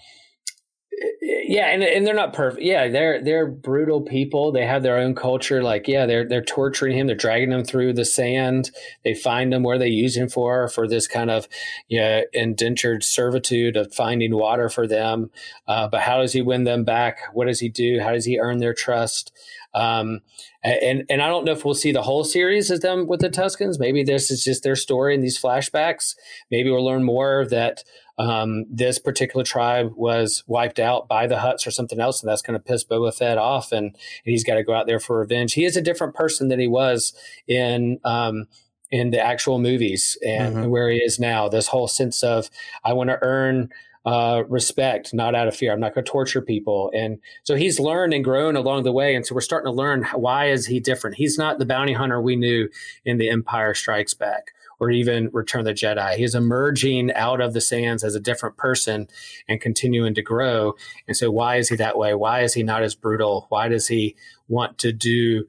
[1.21, 2.63] yeah, and and they're not perfect.
[2.63, 4.51] Yeah, they're they're brutal people.
[4.51, 5.61] They have their own culture.
[5.63, 7.07] Like, yeah, they're they're torturing him.
[7.07, 8.71] They're dragging him through the sand.
[9.03, 11.47] They find him where they use him for for this kind of
[11.87, 15.29] yeah indentured servitude of finding water for them.
[15.67, 17.19] Uh, but how does he win them back?
[17.33, 17.99] What does he do?
[17.99, 19.31] How does he earn their trust?
[19.73, 20.21] Um,
[20.65, 23.29] and and I don't know if we'll see the whole series of them with the
[23.29, 23.79] Tuskens.
[23.79, 26.15] Maybe this is just their story in these flashbacks.
[26.49, 27.83] Maybe we'll learn more that
[28.17, 32.41] um, this particular tribe was wiped out by the Hutts or something else, and that's
[32.41, 35.19] going to piss Boba Fett off, and, and he's got to go out there for
[35.19, 35.53] revenge.
[35.53, 37.13] He is a different person than he was
[37.47, 37.99] in.
[38.03, 38.47] Um,
[38.91, 40.69] in the actual movies and mm-hmm.
[40.69, 42.51] where he is now, this whole sense of
[42.83, 43.69] I want to earn
[44.05, 45.73] uh, respect, not out of fear.
[45.73, 46.91] I'm not going to torture people.
[46.93, 49.15] And so he's learned and grown along the way.
[49.15, 51.17] And so we're starting to learn why is he different?
[51.17, 52.69] He's not the bounty hunter we knew
[53.03, 56.15] in The Empire Strikes Back or even Return the Jedi.
[56.15, 59.07] He's emerging out of the sands as a different person
[59.47, 60.73] and continuing to grow.
[61.07, 62.13] And so, why is he that way?
[62.13, 63.47] Why is he not as brutal?
[63.49, 64.15] Why does he
[64.47, 65.45] want to do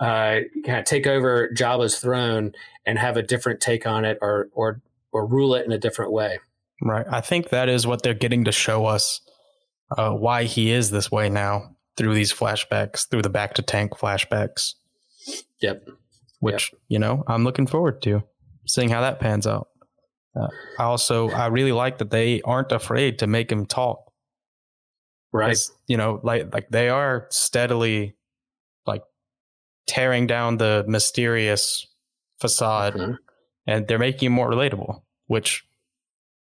[0.00, 2.52] uh, kind of take over Jabba's throne
[2.86, 4.80] and have a different take on it, or or
[5.12, 6.38] or rule it in a different way?
[6.82, 7.06] Right.
[7.08, 9.20] I think that is what they're getting to show us
[9.96, 14.74] uh, why he is this way now through these flashbacks, through the Bacta tank flashbacks.
[15.60, 15.88] Yep.
[16.40, 16.80] Which yep.
[16.88, 18.24] you know I'm looking forward to
[18.66, 19.68] seeing how that pans out.
[20.34, 24.12] Uh, I also I really like that they aren't afraid to make him talk.
[25.32, 25.56] Right.
[25.86, 28.16] You know, like like they are steadily
[28.86, 29.02] like
[29.86, 31.86] tearing down the mysterious
[32.40, 33.12] facade mm-hmm.
[33.68, 35.64] and they're making him more relatable, which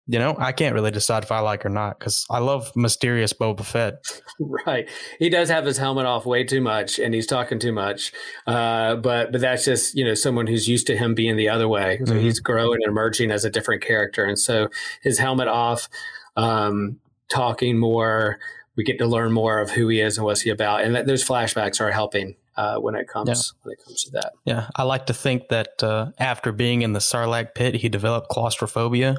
[0.09, 3.33] you know, I can't really decide if I like or not because I love mysterious
[3.33, 3.95] Boba Fett.
[4.39, 8.13] Right, he does have his helmet off way too much, and he's talking too much.
[8.45, 11.67] Uh, but but that's just you know someone who's used to him being the other
[11.67, 11.97] way.
[12.05, 12.19] So mm-hmm.
[12.19, 14.69] he's growing and emerging as a different character, and so
[15.01, 15.89] his helmet off,
[16.35, 18.37] um, talking more.
[18.75, 21.27] We get to learn more of who he is and what's he about, and those
[21.27, 23.59] flashbacks are helping uh, when it comes yeah.
[23.63, 24.33] when it comes to that.
[24.45, 28.29] Yeah, I like to think that uh, after being in the Sarlacc pit, he developed
[28.29, 29.17] claustrophobia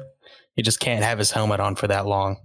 [0.59, 2.35] he just can't have his helmet on for that long.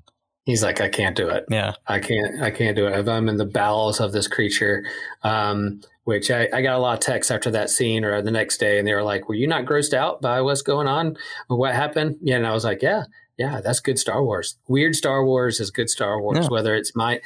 [0.44, 1.46] He's like, I can't do it.
[1.50, 2.40] Yeah, I can't.
[2.40, 2.96] I can't do it.
[2.96, 4.84] If I'm in the bowels of this creature,
[5.24, 8.58] um, which I, I, got a lot of texts after that scene or the next
[8.58, 11.16] day, and they were like, "Were you not grossed out by what's going on?
[11.48, 14.56] What happened?" Yeah, and I was like, "Yeah, yeah, that's good Star Wars.
[14.68, 16.38] Weird Star Wars is good Star Wars.
[16.42, 16.48] Yeah.
[16.50, 17.20] Whether it's my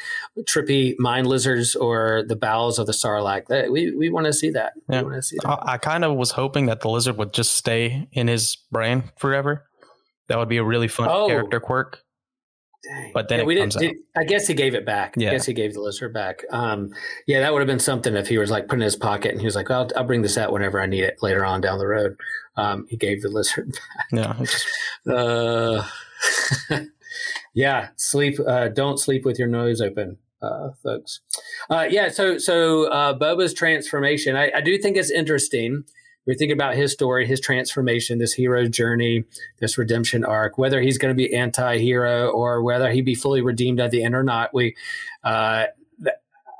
[0.44, 4.48] trippy mind lizards or the bowels of the Sarlacc, that we we want to see
[4.50, 4.72] that.
[4.88, 5.02] Yeah.
[5.02, 5.50] We want to see that.
[5.50, 9.10] I, I kind of was hoping that the lizard would just stay in his brain
[9.18, 9.68] forever
[10.28, 11.26] that would be a really fun oh.
[11.26, 12.04] character quirk.
[12.84, 13.10] Dang.
[13.12, 13.72] But then yeah, we didn't.
[13.72, 15.14] Did, I guess he gave it back.
[15.16, 15.28] Yeah.
[15.28, 16.44] I guess he gave the lizard back.
[16.50, 16.90] Um,
[17.26, 19.40] yeah, that would have been something if he was like put in his pocket and
[19.40, 21.78] he was like, "I'll, I'll bring this out whenever I need it later on down
[21.78, 22.16] the road."
[22.56, 23.72] Um, he gave the lizard
[24.12, 24.48] back.
[25.06, 25.12] Yeah.
[25.12, 25.88] Uh,
[27.54, 27.88] yeah.
[27.96, 28.38] Sleep.
[28.46, 31.20] Uh, don't sleep with your nose open, uh, folks.
[31.68, 32.10] Uh, yeah.
[32.10, 34.36] So so uh, Boba's transformation.
[34.36, 35.84] I, I do think it's interesting
[36.28, 39.24] we think about his story, his transformation, this hero's journey,
[39.60, 43.80] this redemption arc, whether he's going to be anti-hero or whether he be fully redeemed
[43.80, 44.52] at the end or not.
[44.52, 44.76] We,
[45.24, 45.64] uh,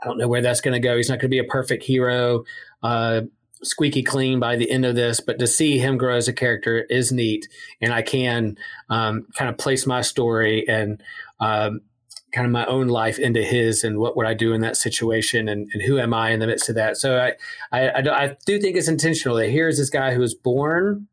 [0.02, 0.96] I don't know where that's going to go.
[0.96, 2.44] He's not going to be a perfect hero,
[2.82, 3.22] uh,
[3.62, 6.86] squeaky clean by the end of this, but to see him grow as a character
[6.88, 7.46] is neat,
[7.82, 8.56] and I can
[8.88, 11.02] um, kind of place my story and
[11.40, 11.82] um,
[12.32, 15.48] kind of my own life into his and what would I do in that situation
[15.48, 16.96] and, and who am I in the midst of that.
[16.96, 17.32] So I,
[17.72, 21.08] I, I, I do think it's intentional that here's this guy who was born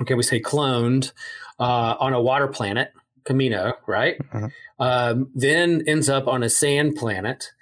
[0.00, 1.12] okay, we say cloned
[1.58, 2.92] uh, on a water planet,
[3.24, 4.18] Kamino, right?
[4.32, 4.52] Mhm.
[4.78, 7.52] Um, then ends up on a sand planet.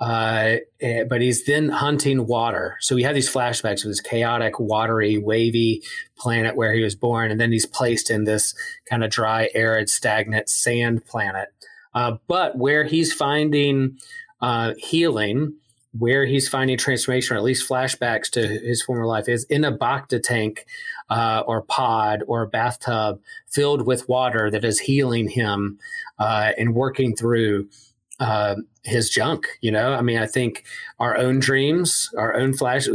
[0.00, 2.76] Uh, eh, but he's then hunting water.
[2.80, 5.80] So we have these flashbacks of this chaotic, watery, wavy
[6.18, 8.52] planet where he was born, and then he's placed in this
[8.90, 11.50] kind of dry, arid, stagnant sand planet.
[11.94, 13.98] Uh, but where he's finding
[14.40, 15.54] uh, healing,
[15.98, 19.76] where he's finding transformation, or at least flashbacks to his former life, is in a
[19.76, 20.66] Bacta tank
[21.10, 25.78] uh, or pod or bathtub filled with water that is healing him
[26.18, 27.68] uh, and working through
[28.20, 29.46] uh, his junk.
[29.60, 30.64] You know, I mean, I think
[30.98, 32.88] our own dreams, our own flash,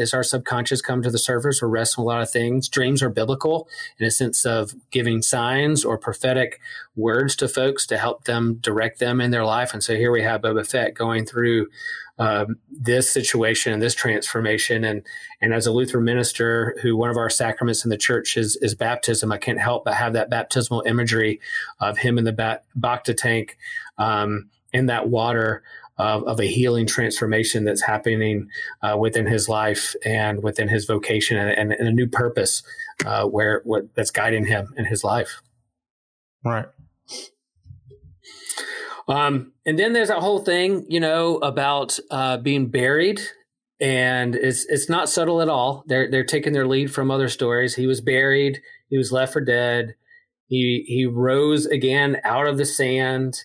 [0.00, 2.68] as our subconscious come to the surface, we're wrestling a lot of things.
[2.68, 6.60] Dreams are biblical in a sense of giving signs or prophetic
[6.94, 9.72] words to folks to help them direct them in their life.
[9.72, 11.68] And so here we have Boba Fett going through
[12.18, 14.84] um, this situation and this transformation.
[14.84, 15.02] And
[15.40, 18.76] and as a Lutheran minister, who one of our sacraments in the church is is
[18.76, 21.40] baptism, I can't help but have that baptismal imagery
[21.80, 23.56] of him in the ba- Bacta tank.
[23.98, 25.31] Um, in that water
[25.98, 28.48] of, of, a healing transformation that's happening
[28.82, 32.62] uh, within his life and within his vocation and, and, and a new purpose
[33.04, 35.42] uh, where what that's guiding him in his life.
[36.44, 36.66] Right.
[39.08, 43.20] Um, and then there's that whole thing, you know, about uh, being buried,
[43.80, 45.84] and it's it's not subtle at all.
[45.86, 47.74] They're they're taking their lead from other stories.
[47.74, 48.60] He was buried.
[48.88, 49.94] He was left for dead.
[50.46, 53.44] He he rose again out of the sand.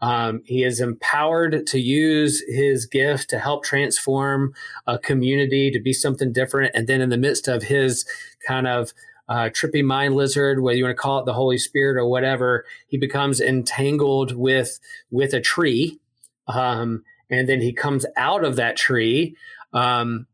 [0.00, 4.54] Um, he is empowered to use his gift to help transform
[4.86, 6.72] a community to be something different.
[6.74, 8.04] And then, in the midst of his
[8.46, 8.92] kind of
[9.28, 12.64] uh, trippy mind lizard, whether you want to call it the Holy Spirit or whatever,
[12.88, 14.78] he becomes entangled with
[15.10, 15.98] with a tree,
[16.46, 19.34] um, and then he comes out of that tree
[19.72, 20.26] um,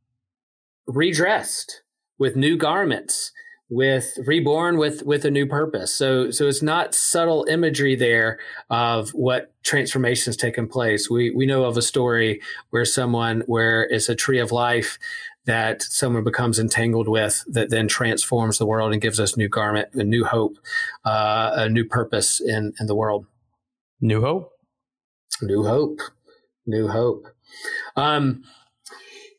[0.86, 1.82] redressed
[2.18, 3.32] with new garments
[3.72, 5.94] with reborn with with a new purpose.
[5.94, 11.08] So so it's not subtle imagery there of what transformation has taken place.
[11.08, 14.98] We we know of a story where someone where it's a tree of life
[15.46, 19.88] that someone becomes entangled with that then transforms the world and gives us new garment
[19.94, 20.58] a new hope
[21.06, 23.24] uh, a new purpose in in the world.
[24.02, 24.52] New hope?
[25.40, 26.00] New hope.
[26.66, 27.26] New hope.
[27.96, 28.44] Um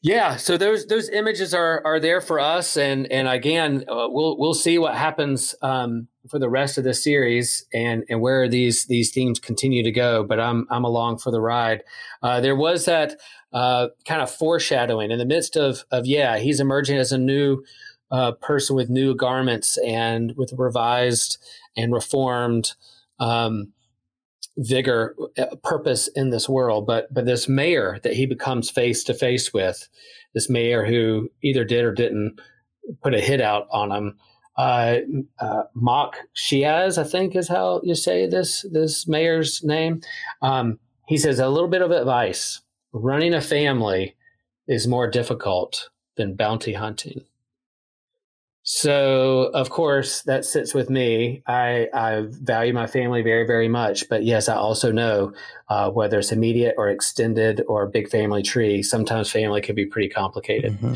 [0.04, 4.38] yeah, so those those images are are there for us, and and again, uh, we'll
[4.38, 8.84] we'll see what happens um, for the rest of the series, and and where these
[8.88, 10.26] these themes continue to go.
[10.26, 11.84] But I'm I'm along for the ride.
[12.22, 13.16] Uh, there was that
[13.54, 17.64] uh, kind of foreshadowing in the midst of of yeah, he's emerging as a new
[18.12, 21.38] uh, person with new garments and with revised
[21.78, 22.74] and reformed.
[23.22, 23.72] Um,
[24.58, 29.14] vigor uh, purpose in this world but but this mayor that he becomes face to
[29.14, 29.88] face with
[30.34, 32.40] this mayor who either did or didn't
[33.02, 34.16] put a hit out on him
[34.56, 34.98] uh,
[35.40, 40.02] uh, Mok Shaiz, I think is how you say this this mayor's name.
[40.42, 42.62] Um, he says a little bit of advice:
[42.92, 44.16] running a family
[44.68, 47.26] is more difficult than bounty hunting.
[48.66, 51.44] So, of course, that sits with me.
[51.46, 54.08] I, I value my family very, very much.
[54.08, 55.34] But yes, I also know
[55.68, 60.08] uh, whether it's immediate or extended or big family tree, sometimes family can be pretty
[60.08, 60.74] complicated.
[60.74, 60.94] Mm-hmm.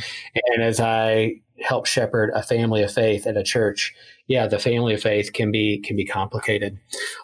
[0.54, 3.94] And as I help shepherd a family of faith at a church,
[4.28, 6.80] yeah, the family of faith can be can be complicated.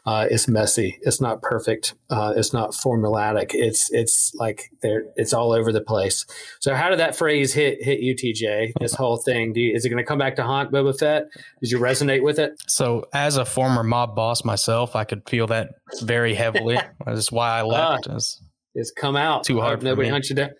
[0.06, 0.98] Uh, it's messy.
[1.02, 1.96] It's not perfect.
[2.10, 3.52] Uh, it's not formulatic.
[3.54, 5.04] It's it's like there.
[5.18, 6.26] It's all over the place.
[6.62, 8.72] So how did that phrase hit hit you, TJ?
[8.80, 9.54] This whole thing.
[9.54, 11.26] You, is it going to come back to haunt Boba Fett?
[11.62, 12.54] Did you resonate with it?
[12.68, 16.78] So as a former mob boss myself, I could feel that very heavily.
[17.06, 18.08] That's why I left.
[18.08, 18.42] Uh, it's,
[18.76, 19.44] it's come out.
[19.44, 19.84] Too hard.
[19.84, 20.52] Nobody hunts you down.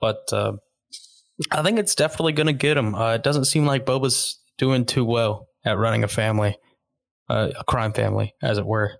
[0.00, 0.52] But uh,
[1.50, 2.94] I think it's definitely going to get him.
[2.94, 6.56] Uh, it doesn't seem like Boba's doing too well at running a family,
[7.28, 8.92] uh, a crime family, as it were.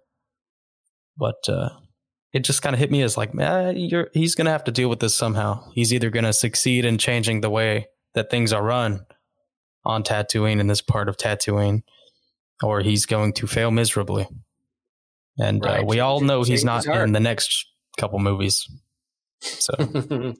[1.16, 1.70] But uh,
[2.33, 4.88] it just kind of hit me as like, man, he's going to have to deal
[4.88, 5.70] with this somehow.
[5.75, 9.07] He's either going to succeed in changing the way that things are run
[9.85, 11.83] on Tatooine in this part of Tatooine,
[12.62, 14.29] or he's going to fail miserably.
[15.38, 15.83] And uh, right.
[15.83, 17.66] uh, we all know he's not in the next
[17.99, 18.66] couple movies.
[19.40, 20.35] So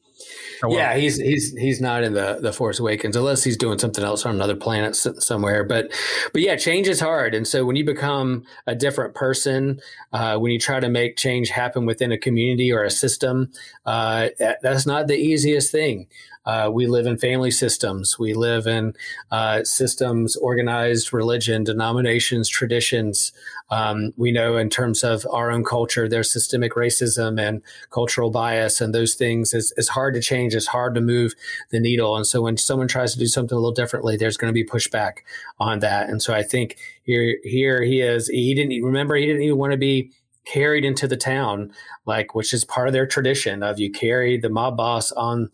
[0.69, 4.27] yeah, he's he's he's not in the the Force Awakens unless he's doing something else
[4.27, 5.65] on another planet somewhere.
[5.65, 5.91] But
[6.33, 9.81] but yeah, change is hard, and so when you become a different person,
[10.13, 13.51] uh, when you try to make change happen within a community or a system,
[13.87, 14.29] uh,
[14.63, 16.07] that's not the easiest thing.
[16.47, 18.19] Uh, we live in family systems.
[18.19, 18.95] We live in
[19.31, 23.33] uh, systems, organized religion, denominations, traditions.
[23.71, 28.81] Um, we know in terms of our own culture, there's systemic racism and cultural bias,
[28.81, 30.55] and those things is, is hard to change.
[30.55, 31.35] It's hard to move
[31.71, 32.17] the needle.
[32.17, 34.65] And so when someone tries to do something a little differently, there's going to be
[34.65, 35.19] pushback
[35.59, 36.09] on that.
[36.09, 38.29] And so I think here, here he is.
[38.29, 39.15] He didn't remember.
[39.15, 40.11] He didn't even want to be
[40.45, 41.73] carried into the town,
[42.07, 45.51] like which is part of their tradition of you carry the mob boss on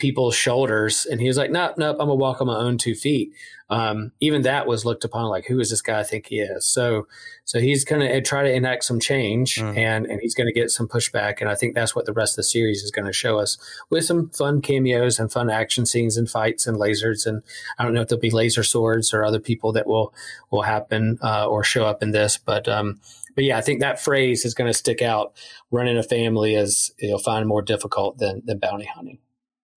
[0.00, 1.06] people's shoulders.
[1.06, 3.32] And he was like, nope, nope, I'm gonna walk on my own two feet.
[3.70, 6.66] Um, even that was looked upon like, who is this guy I think he is?
[6.66, 7.06] So,
[7.44, 9.76] so he's going to try to enact some change mm.
[9.76, 11.40] and, and he's going to get some pushback.
[11.40, 13.58] And I think that's what the rest of the series is going to show us
[13.88, 17.26] with some fun cameos and fun action scenes and fights and lasers.
[17.26, 17.44] And
[17.78, 20.12] I don't know if there'll be laser swords or other people that will,
[20.50, 23.00] will happen, uh, or show up in this, but, um,
[23.36, 25.32] but yeah, I think that phrase is going to stick out.
[25.70, 29.18] Running a family is you'll find more difficult than, than bounty hunting.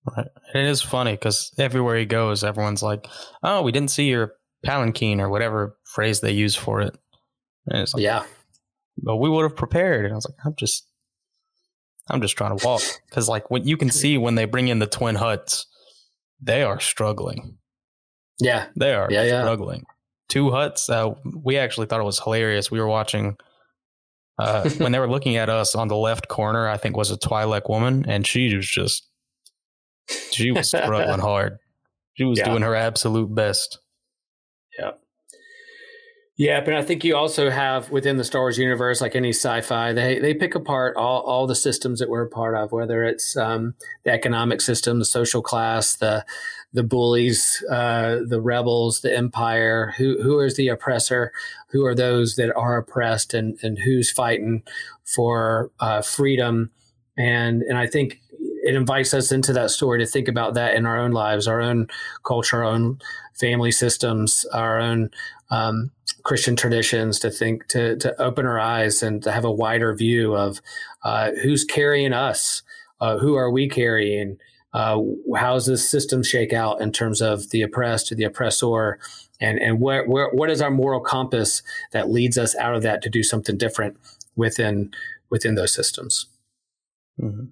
[0.06, 0.28] Right.
[0.54, 3.08] It is funny because everywhere he goes, everyone's like,
[3.42, 4.34] "Oh, we didn't see your
[4.66, 6.98] palanquin or whatever phrase they use for it."
[7.68, 8.26] Like, yeah.
[8.98, 10.86] But we would have prepared, and I was like, "I'm just,
[12.10, 14.80] I'm just trying to walk." Because like what you can see when they bring in
[14.80, 15.66] the twin Hutts,
[16.42, 17.58] they are struggling.
[18.40, 19.80] Yeah, they are yeah, struggling.
[19.80, 19.94] Yeah.
[20.30, 20.90] Two Hutts.
[20.90, 22.70] Uh, we actually thought it was hilarious.
[22.70, 23.38] We were watching.
[24.38, 27.18] Uh, when they were looking at us on the left corner, I think was a
[27.18, 29.08] Twi'lek woman, and she was just
[30.08, 31.60] she was struggling hard.
[32.14, 32.46] She was yeah.
[32.46, 33.80] doing her absolute best.
[34.78, 34.92] Yeah.
[36.36, 39.94] Yeah, but I think you also have within the Star Wars universe, like any sci-fi,
[39.94, 43.38] they they pick apart all, all the systems that we're a part of, whether it's
[43.38, 46.26] um, the economic system, the social class, the
[46.74, 49.94] the bullies, uh, the rebels, the empire.
[49.98, 51.32] Who who is the oppressor?
[51.70, 54.64] Who are those that are oppressed, and and who's fighting
[55.06, 56.72] for uh, freedom?
[57.16, 58.23] And and I think
[58.64, 61.62] it invites us into that story to think about that in our own lives, our
[61.62, 61.88] own
[62.24, 63.00] culture, our own
[63.34, 65.10] family systems, our own
[65.52, 65.92] um,
[66.24, 67.20] Christian traditions.
[67.20, 70.62] To think to to open our eyes and to have a wider view of
[71.04, 72.64] uh, who's carrying us,
[73.02, 74.38] uh, who are we carrying.
[74.74, 75.00] Uh,
[75.36, 78.98] how does this system shake out in terms of the oppressed or the oppressor,
[79.40, 83.04] and and where, where what is our moral compass that leads us out of that
[83.04, 83.98] to do something different
[84.36, 84.92] within
[85.30, 86.26] within those systems?
[87.22, 87.46] Mm-hmm.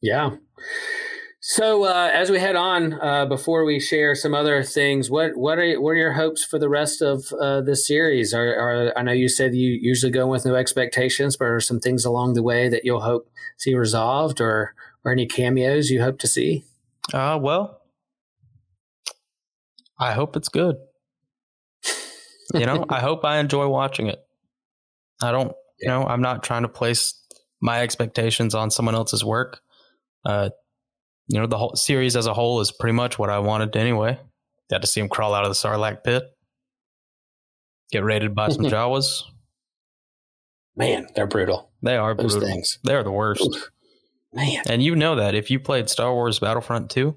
[0.00, 0.36] Yeah.
[1.40, 5.58] So uh, as we head on, uh, before we share some other things, what what
[5.58, 8.34] are what are your hopes for the rest of uh, this series?
[8.34, 11.80] Are, are, I know you said you usually go with no expectations, but are some
[11.80, 16.18] things along the way that you'll hope see resolved, or or any cameos you hope
[16.18, 16.64] to see?
[17.14, 17.80] Uh, well,
[19.98, 20.76] I hope it's good.
[22.52, 24.18] You know, I hope I enjoy watching it.
[25.22, 27.14] I don't, you know, I'm not trying to place
[27.60, 29.60] my expectations on someone else's work
[30.28, 30.50] uh,
[31.26, 34.18] you know, the whole series as a whole is pretty much what I wanted anyway.
[34.70, 36.24] Got to see him crawl out of the Sarlacc pit,
[37.90, 39.22] get raided by some Jawas.
[40.76, 41.70] Man, they're brutal.
[41.82, 42.48] They are Those brutal.
[42.48, 42.78] Things.
[42.84, 43.42] They are the worst.
[43.42, 43.70] Oof.
[44.32, 47.14] Man, and you know that if you played Star Wars Battlefront 2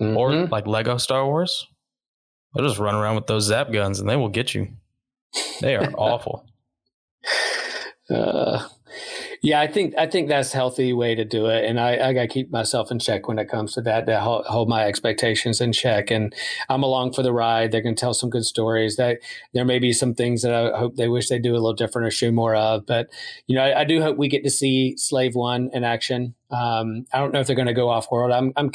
[0.00, 0.16] mm-hmm.
[0.16, 1.66] or like Lego Star Wars,
[2.54, 4.68] they'll just run around with those zap guns and they will get you.
[5.60, 6.46] They are awful.
[8.08, 8.66] Uh,
[9.44, 12.12] yeah, I think I think that's a healthy way to do it, and I, I
[12.14, 14.06] got to keep myself in check when it comes to that.
[14.06, 16.34] To hold, hold, my expectations in check, and
[16.70, 17.70] I'm along for the ride.
[17.70, 18.96] They're going to tell some good stories.
[18.96, 19.18] That
[19.52, 22.06] there may be some things that I hope they wish they do a little different
[22.06, 23.10] or show more of, but
[23.46, 26.34] you know, I, I do hope we get to see Slave One in action.
[26.50, 28.32] Um, I don't know if they're going to go off world.
[28.32, 28.70] I'm, I'm,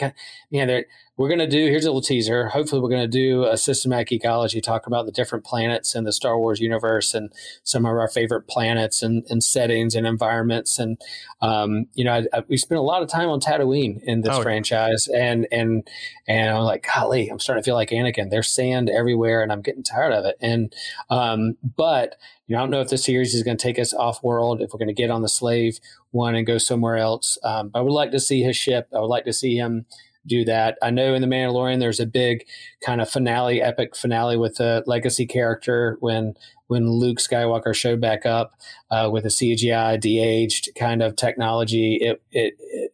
[0.51, 0.85] man, they're
[1.19, 2.47] we're going to do here's a little teaser.
[2.47, 6.13] Hopefully we're going to do a Systematic Geekology talk about the different planets in the
[6.13, 7.29] star wars universe and
[7.63, 10.79] some of our favorite planets and, and settings and environments.
[10.79, 10.97] And
[11.41, 14.33] um, you know I, I, we spent a lot of time on tatooine in this
[14.33, 15.09] oh, franchise.
[15.09, 15.85] And and
[16.25, 18.29] and i'm like golly i'm starting to feel like anakin.
[18.29, 20.37] There's sand everywhere and i'm getting tired of it.
[20.39, 20.73] And
[21.09, 22.15] um, but
[22.47, 24.61] you know, I don't know if the series is going to take us off world,
[24.61, 25.79] if we're going to get on the slave
[26.11, 27.37] one and go somewhere else.
[27.43, 28.87] Um, I would like to see his ship.
[28.95, 29.85] I would like to see him
[30.29, 30.77] do that.
[30.81, 32.45] I know in the Mandalorian there's a big
[32.85, 36.35] kind of finale, epic finale with a legacy character when
[36.67, 38.53] when Luke Skywalker showed back up
[38.91, 41.97] uh, with a CGI de-aged kind of technology.
[41.99, 42.91] It, it, it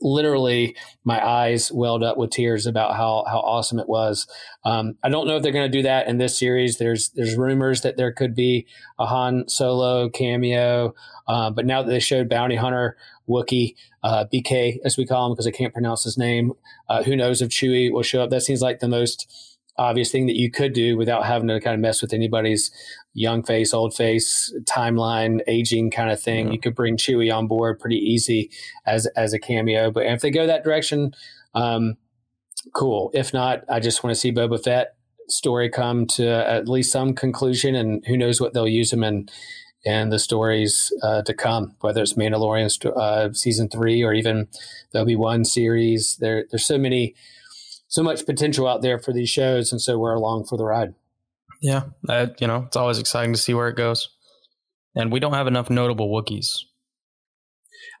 [0.00, 4.26] literally my eyes welled up with tears about how how awesome it was.
[4.64, 6.78] Um, I don't know if they're going to do that in this series.
[6.78, 8.66] There's there's rumors that there could be
[8.98, 10.94] a Han Solo cameo,
[11.26, 12.96] uh, but now that they showed Bounty Hunter
[13.28, 13.74] Wookiee,
[14.08, 16.54] uh, BK as we call him because I can't pronounce his name.
[16.88, 18.30] Uh, who knows if Chewie will show up?
[18.30, 19.30] That seems like the most
[19.76, 22.70] obvious thing that you could do without having to kind of mess with anybody's
[23.12, 26.46] young face, old face, timeline, aging kind of thing.
[26.46, 26.54] Mm-hmm.
[26.54, 28.50] You could bring Chewie on board pretty easy
[28.86, 29.90] as as a cameo.
[29.90, 31.12] But if they go that direction,
[31.54, 31.98] um,
[32.74, 33.10] cool.
[33.12, 34.94] If not, I just want to see Boba Fett
[35.28, 39.28] story come to at least some conclusion, and who knows what they'll use him in
[39.84, 44.48] and the stories uh, to come, whether it's Mandalorian uh, season three or even
[44.92, 46.16] the Obi Wan series.
[46.16, 47.14] There, there's so many,
[47.86, 50.94] so much potential out there for these shows, and so we're along for the ride.
[51.60, 54.08] Yeah, uh, you know, it's always exciting to see where it goes.
[54.94, 56.64] And we don't have enough notable Wookiees.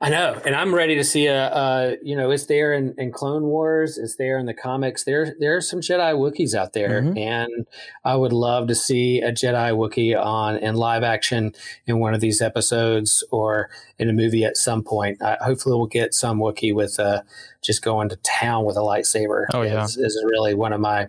[0.00, 1.46] I know, and I'm ready to see a.
[1.48, 3.98] a you know, it's there in, in, Clone Wars.
[3.98, 5.02] It's there in the comics.
[5.02, 7.18] There, there are some Jedi Wookiees out there, mm-hmm.
[7.18, 7.66] and
[8.04, 11.52] I would love to see a Jedi Wookiee on in live action
[11.86, 15.20] in one of these episodes or in a movie at some point.
[15.20, 17.22] Uh, hopefully, we'll get some Wookiee with uh,
[17.60, 19.46] just going to town with a lightsaber.
[19.52, 21.08] Oh yeah, is, is really one of my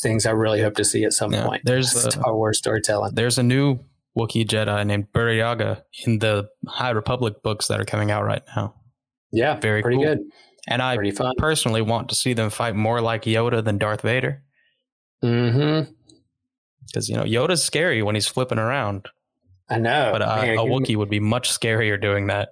[0.00, 1.62] things I really hope to see at some yeah, point.
[1.64, 3.14] There's Star Wars storytelling.
[3.14, 3.78] There's a new
[4.16, 8.74] Wookiee Jedi named Burryaga in the High Republic books that are coming out right now.
[9.30, 10.04] Yeah, very pretty cool.
[10.04, 10.20] good.
[10.68, 10.96] And I
[11.38, 14.42] personally want to see them fight more like Yoda than Darth Vader.
[15.22, 15.92] Mm-hmm.
[16.86, 19.08] Because you know Yoda's scary when he's flipping around.
[19.68, 22.50] I know, but uh, Man, a Wookiee would be much scarier doing that.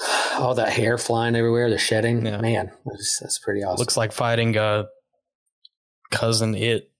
[0.34, 2.24] All that hair flying everywhere, the shedding.
[2.26, 2.40] Yeah.
[2.40, 3.78] Man, that's, that's pretty awesome.
[3.78, 4.86] Looks like fighting a
[6.10, 6.90] Cousin Itt.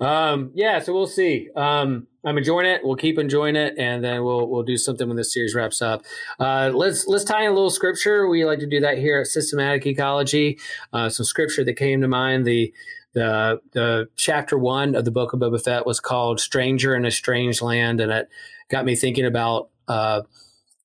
[0.00, 1.48] um, yeah, so we'll see.
[1.56, 2.82] Um, I'm enjoying it.
[2.84, 6.04] We'll keep enjoying it, and then we'll we'll do something when this series wraps up.
[6.38, 8.28] Uh, let's let's tie in a little scripture.
[8.28, 10.60] We like to do that here at Systematic Geekology.
[10.92, 12.46] Uh, some scripture that came to mind.
[12.46, 12.72] The
[13.14, 17.10] the the chapter one of the book of Boba Fett was called "Stranger in a
[17.10, 18.28] Strange Land," and it
[18.70, 20.22] got me thinking about, uh,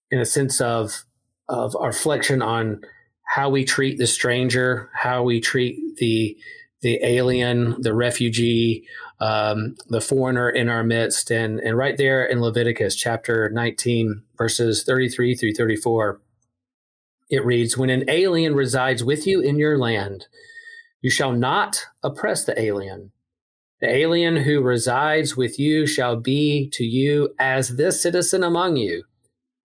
[0.09, 1.03] in a sense of
[1.49, 2.82] of our reflection on
[3.26, 6.38] how we treat the stranger, how we treat the
[6.82, 8.86] the alien, the refugee,
[9.20, 11.32] um, the foreigner in our midst.
[11.32, 16.22] And, and right there in Leviticus chapter 19, verses 33 through 34,
[17.30, 20.28] it reads When an alien resides with you in your land,
[21.01, 23.11] you shall not oppress the alien.
[23.82, 29.03] The alien who resides with you shall be to you as this citizen among you.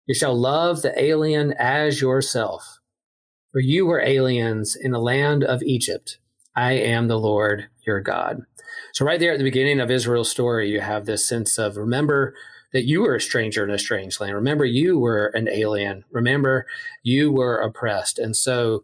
[0.07, 2.80] You shall love the alien as yourself.
[3.53, 6.18] For you were aliens in the land of Egypt.
[6.57, 8.42] I am the Lord your God.
[8.99, 12.34] So, right there at the beginning of Israel's story, you have this sense of remember
[12.72, 14.34] that you were a stranger in a strange land.
[14.34, 16.05] Remember, you were an alien.
[16.11, 16.66] Remember,
[17.05, 18.18] you were oppressed.
[18.18, 18.82] And so,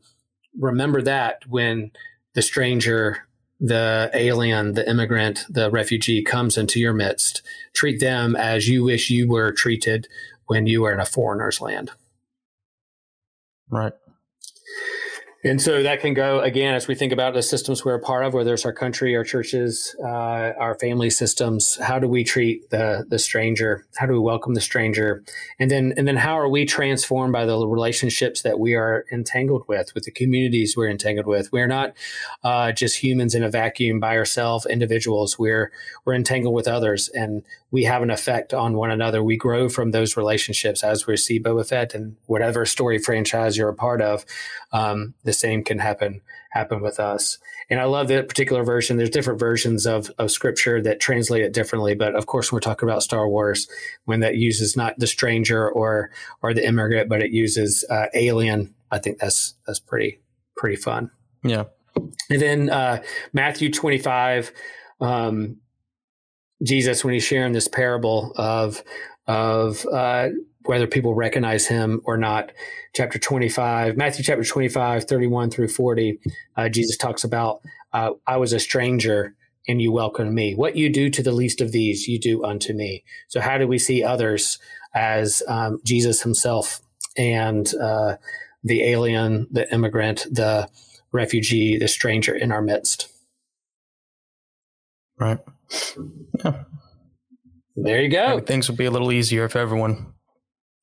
[0.56, 1.90] remember that when
[2.34, 3.26] the stranger,
[3.58, 7.42] the alien, the immigrant, the refugee comes into your midst,
[7.72, 10.06] treat them as you wish you were treated
[10.46, 11.90] when you were in a foreigner's land.
[13.68, 13.94] Right.
[15.44, 18.24] And so that can go again as we think about the systems we're a part
[18.24, 21.76] of, whether it's our country, our churches, uh, our family systems.
[21.76, 23.84] How do we treat the the stranger?
[23.96, 25.22] How do we welcome the stranger?
[25.58, 29.64] And then and then how are we transformed by the relationships that we are entangled
[29.68, 31.52] with, with the communities we're entangled with?
[31.52, 31.92] We're not
[32.42, 35.38] uh, just humans in a vacuum by ourselves, individuals.
[35.38, 35.70] We're
[36.06, 37.42] we're entangled with others, and
[37.74, 39.20] we have an effect on one another.
[39.20, 43.68] We grow from those relationships as we see Boba Fett and whatever story franchise you're
[43.68, 44.24] a part of.
[44.72, 46.20] Um, the same can happen
[46.50, 47.36] happen with us.
[47.68, 48.96] And I love that particular version.
[48.96, 51.96] There's different versions of, of scripture that translate it differently.
[51.96, 53.66] But of course, when we're talking about Star Wars,
[54.04, 56.12] when that uses not the stranger or
[56.42, 60.20] or the immigrant, but it uses uh, alien, I think that's that's pretty
[60.56, 61.10] pretty fun.
[61.42, 61.64] Yeah.
[62.30, 63.02] And then uh,
[63.32, 64.52] Matthew 25,
[65.00, 65.56] um,
[66.62, 68.82] Jesus, when he's sharing this parable of
[69.26, 70.28] of uh,
[70.64, 72.52] whether people recognize him or not.
[72.94, 76.18] Chapter 25, Matthew chapter 25, 31 through 40,
[76.56, 77.60] uh, Jesus talks about,
[77.92, 79.34] uh, I was a stranger
[79.66, 80.54] and you welcomed me.
[80.54, 83.02] What you do to the least of these, you do unto me.
[83.28, 84.58] So, how do we see others
[84.94, 86.80] as um, Jesus himself
[87.16, 88.16] and uh,
[88.62, 90.68] the alien, the immigrant, the
[91.12, 93.13] refugee, the stranger in our midst?
[95.18, 95.38] Right.
[96.44, 96.64] Yeah.
[97.76, 98.40] There you go.
[98.40, 100.14] Things would be a little easier if everyone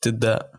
[0.01, 0.51] did that.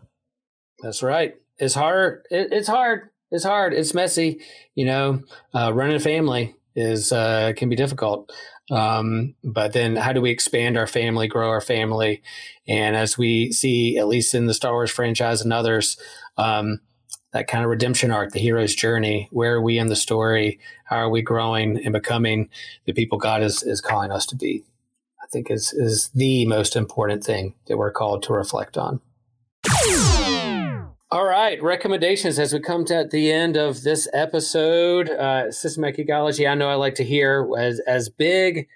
[0.81, 1.35] That's right.
[1.57, 2.23] It's hard.
[2.31, 3.09] It, it's hard.
[3.31, 3.73] It's hard.
[3.73, 4.41] It's messy.
[4.75, 5.21] You know,
[5.53, 8.31] uh, running a family is uh, can be difficult.
[8.71, 12.23] Um, but then, how do we expand our family, grow our family?
[12.67, 15.97] And as we see, at least in the Star Wars franchise and others,
[16.37, 16.79] um,
[17.33, 19.27] that kind of redemption arc, the hero's journey.
[19.31, 20.59] Where are we in the story?
[20.85, 22.49] How are we growing and becoming
[22.85, 24.63] the people God is is calling us to be?
[25.21, 29.01] I think is is the most important thing that we're called to reflect on.
[31.11, 35.11] All right, recommendations as we come to the end of this episode.
[35.11, 36.49] Uh, Systematic Geekology.
[36.49, 38.67] I know I like to hear as as big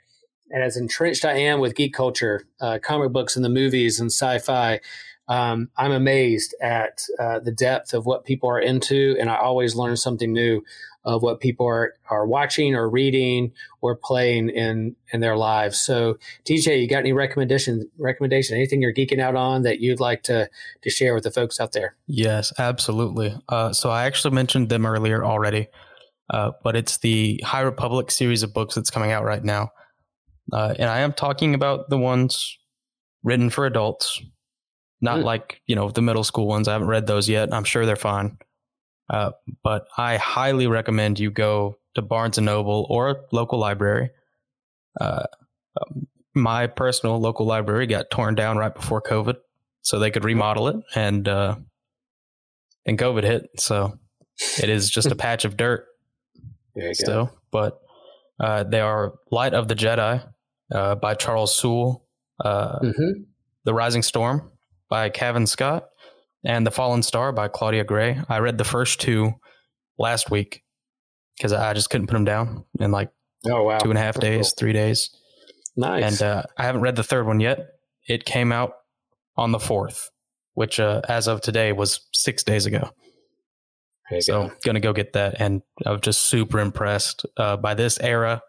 [0.50, 4.12] and as entrenched I am with geek culture, uh, comic books and the movies and
[4.12, 4.80] sci-fi.
[5.28, 9.76] Um, I'm amazed at uh, the depth of what people are into, and I always
[9.76, 10.64] learn something new
[11.04, 15.80] of what people are, are watching or reading or playing in in their lives.
[15.80, 18.56] So, TJ, you got any recommendation recommendation?
[18.56, 20.50] Anything you're geeking out on that you'd like to
[20.82, 21.96] to share with the folks out there?
[22.08, 23.36] Yes, absolutely.
[23.50, 25.68] Uh, so I actually mentioned them earlier already,
[26.30, 29.72] uh, but it's the High Republic series of books that's coming out right now,
[30.54, 32.58] uh, and I am talking about the ones
[33.24, 34.22] written for adults
[35.02, 35.24] not mm.
[35.24, 36.68] like, you know, the middle school ones.
[36.68, 37.54] I haven't read those yet.
[37.54, 38.38] I'm sure they're fine.
[39.10, 39.32] Uh,
[39.64, 44.10] but I highly recommend you go to Barnes and Noble or a local library.
[45.00, 45.24] Uh,
[45.80, 49.36] um, my personal local library got torn down right before COVID,
[49.82, 51.56] so they could remodel it, and uh,
[52.86, 53.50] and COVID hit.
[53.58, 53.98] So
[54.62, 55.86] it is just a patch of dirt
[56.92, 57.26] still.
[57.26, 57.32] Go.
[57.52, 57.80] But
[58.40, 60.24] uh, they are Light of the Jedi
[60.72, 62.06] uh, by Charles Soule,
[62.44, 63.24] uh, mm-hmm.
[63.64, 64.52] The Rising Storm
[64.90, 65.90] by Cavan Scott
[66.44, 68.20] and The Fallen Star by Claudia Gray.
[68.30, 69.34] I read the first two
[69.98, 70.64] last week
[71.38, 73.10] because I just couldn't put them down in like
[73.50, 74.56] oh wow two and a half days, cool.
[74.58, 75.10] three days.
[75.76, 76.04] Nice.
[76.04, 77.60] And uh, I haven't read the third one yet.
[78.08, 78.74] It came out
[79.36, 80.10] on the fourth,
[80.56, 82.90] which uh, as of today was six days ago.
[84.20, 84.54] So go.
[84.64, 88.42] gonna go get that, and I'm just super impressed uh, by this era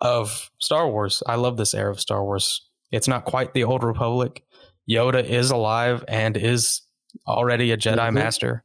[0.00, 1.22] of Star Wars.
[1.26, 2.68] I love this era of Star Wars.
[2.90, 4.43] It's not quite the old Republic,
[4.88, 6.82] Yoda is alive and is
[7.26, 8.14] already a Jedi mm-hmm.
[8.14, 8.64] Master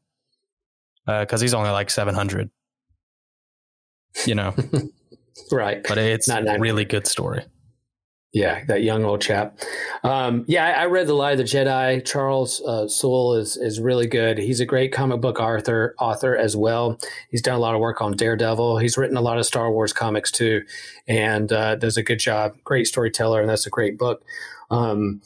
[1.05, 2.49] because uh, he's only like 700.
[4.25, 4.55] You know,
[5.51, 5.85] right?
[5.87, 7.45] But it's not a really good story.
[8.31, 9.57] Yeah, that young old chap.
[10.03, 12.05] Um, yeah, I, I, read the Light of the Jedi.
[12.05, 14.37] Charles uh, Soule is is really good.
[14.37, 16.99] He's a great comic book author author as well.
[17.31, 18.77] He's done a lot of work on Daredevil.
[18.77, 20.61] He's written a lot of Star Wars comics too,
[21.07, 22.55] and uh, does a good job.
[22.63, 24.23] Great storyteller, and that's a great book.
[24.69, 25.21] Um,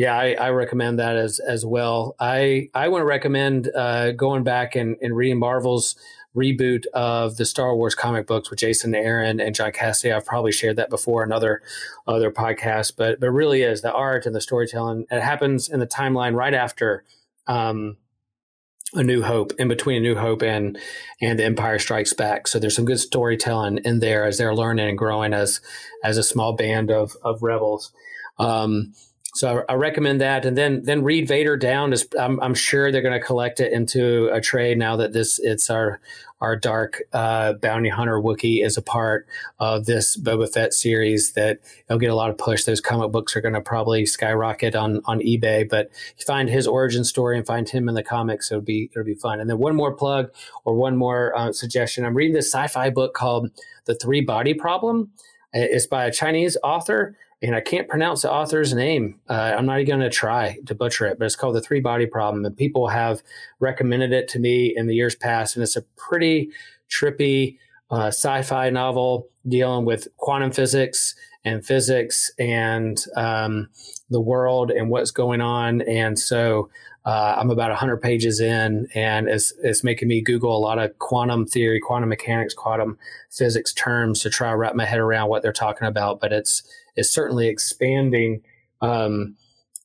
[0.00, 2.16] yeah, I, I, recommend that as as well.
[2.18, 5.94] I I want to recommend uh, going back and, and reading Marvel's
[6.34, 10.16] reboot of the Star Wars comic books with Jason Aaron and John Cassaday.
[10.16, 11.60] I've probably shared that before in other
[12.08, 15.04] other podcasts, but but really is the art and the storytelling.
[15.10, 17.04] It happens in the timeline right after
[17.46, 17.98] um,
[18.94, 20.78] a New Hope, in between A New Hope and
[21.20, 22.48] and The Empire Strikes Back.
[22.48, 25.60] So there's some good storytelling in there as they're learning and growing as
[26.02, 27.92] as a small band of of rebels.
[28.38, 28.94] Um,
[29.32, 31.92] so I, recommend that, and then then read Vader down.
[31.92, 35.38] Is I'm, I'm sure they're going to collect it into a trade now that this
[35.38, 36.00] it's our
[36.40, 39.28] our dark uh, bounty hunter Wookiee is a part
[39.60, 41.32] of this Boba Fett series.
[41.32, 42.64] That it'll get a lot of push.
[42.64, 45.68] Those comic books are going to probably skyrocket on on eBay.
[45.68, 49.04] But you find his origin story and find him in the comics, it'll be it'll
[49.04, 49.38] be fun.
[49.38, 50.30] And then one more plug
[50.64, 52.04] or one more uh, suggestion.
[52.04, 53.50] I'm reading this sci-fi book called
[53.84, 55.12] The Three Body Problem.
[55.52, 59.18] It's by a Chinese author and I can't pronounce the author's name.
[59.28, 61.80] Uh, I'm not even going to try to butcher it, but it's called The Three
[61.80, 62.44] Body Problem.
[62.44, 63.22] And people have
[63.60, 65.56] recommended it to me in the years past.
[65.56, 66.50] And it's a pretty
[66.90, 67.56] trippy
[67.90, 71.14] uh, sci fi novel dealing with quantum physics
[71.44, 73.68] and physics and um,
[74.10, 75.80] the world and what's going on.
[75.82, 76.68] And so
[77.04, 80.98] uh, I'm about 100 pages in, and it's, it's making me Google a lot of
[80.98, 82.98] quantum theory, quantum mechanics, quantum
[83.30, 86.20] physics terms to try to wrap my head around what they're talking about.
[86.20, 86.62] But it's
[86.96, 88.42] is certainly expanding
[88.82, 89.36] um,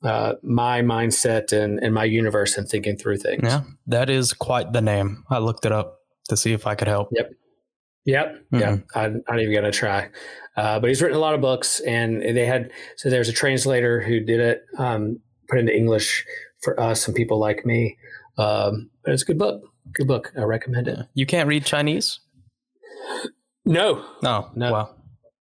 [0.04, 3.44] uh, my mindset and, and my universe and thinking through things.
[3.44, 5.24] Yeah, that is quite the name.
[5.30, 6.00] I looked it up
[6.30, 7.10] to see if I could help.
[7.12, 7.32] Yep.
[8.06, 8.36] Yep.
[8.36, 8.60] Mm-hmm.
[8.60, 8.78] Yeah.
[8.94, 10.10] I'm not even going to try.
[10.56, 14.00] Uh, but he's written a lot of books, and they had so there's a translator
[14.00, 16.26] who did it, um, put into English
[16.66, 17.98] for us and people like me.
[18.38, 19.62] Um, but it's a good book.
[19.94, 20.34] Good book.
[20.38, 21.00] I recommend it.
[21.14, 22.20] You can't read Chinese?
[23.64, 24.04] No.
[24.22, 24.50] No.
[24.56, 24.72] No.
[24.72, 24.98] Well,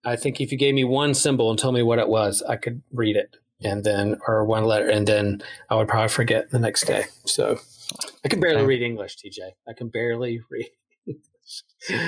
[0.06, 2.58] I think if you gave me one symbol and told me what it was, I
[2.58, 6.60] could read it and then, or one letter, and then I would probably forget the
[6.60, 7.06] next day.
[7.26, 7.58] So
[8.24, 9.52] I can barely read English, TJ.
[9.68, 10.70] I can barely read.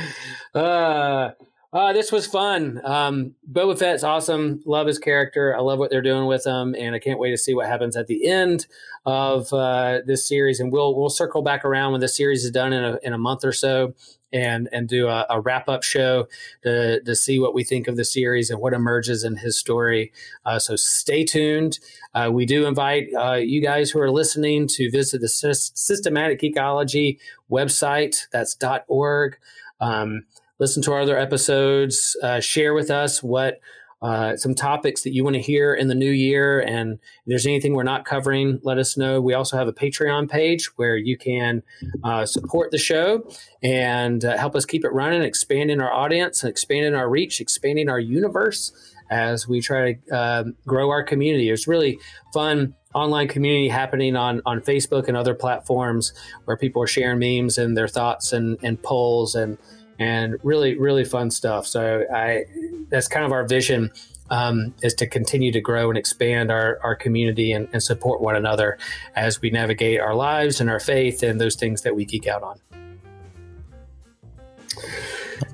[0.53, 1.29] uh,
[1.73, 2.81] uh, this was fun.
[2.83, 4.61] Um, Boba Fett's awesome.
[4.65, 5.55] Love his character.
[5.55, 7.97] I love what they're doing with him, and I can't wait to see what happens
[7.97, 8.67] at the end
[9.05, 10.59] of uh, this series.
[10.59, 13.17] And we'll we'll circle back around when the series is done in a in a
[13.17, 13.93] month or so,
[14.31, 16.27] and and do a, a wrap up show
[16.63, 20.13] to to see what we think of the series and what emerges in his story.
[20.45, 21.79] Uh, so stay tuned.
[22.13, 27.19] Uh, we do invite uh, you guys who are listening to visit the Systematic Geekology
[27.51, 28.27] website.
[28.31, 29.37] That's dot .org.
[29.81, 30.23] Um,
[30.59, 32.15] listen to our other episodes.
[32.21, 33.59] Uh, share with us what
[34.01, 36.59] uh, some topics that you want to hear in the new year.
[36.59, 39.19] And if there's anything we're not covering, let us know.
[39.19, 41.63] We also have a Patreon page where you can
[42.03, 43.27] uh, support the show
[43.63, 47.89] and uh, help us keep it running, expanding our audience, and expanding our reach, expanding
[47.89, 48.71] our universe
[49.09, 51.49] as we try to uh, grow our community.
[51.49, 51.97] It's really
[52.33, 56.13] fun online community happening on on Facebook and other platforms
[56.45, 59.57] where people are sharing memes and their thoughts and and polls and
[59.99, 61.67] and really really fun stuff.
[61.67, 62.45] So I
[62.89, 63.91] that's kind of our vision
[64.29, 68.35] um, is to continue to grow and expand our, our community and, and support one
[68.35, 68.77] another
[69.15, 72.41] as we navigate our lives and our faith and those things that we geek out
[72.41, 72.59] on.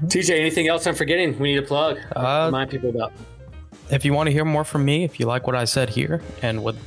[0.06, 1.38] TJ, anything else I'm forgetting?
[1.38, 2.00] We need to plug.
[2.16, 3.12] Uh, Remind people about.
[3.92, 6.22] If you want to hear more from me, if you like what I said here
[6.42, 6.78] and would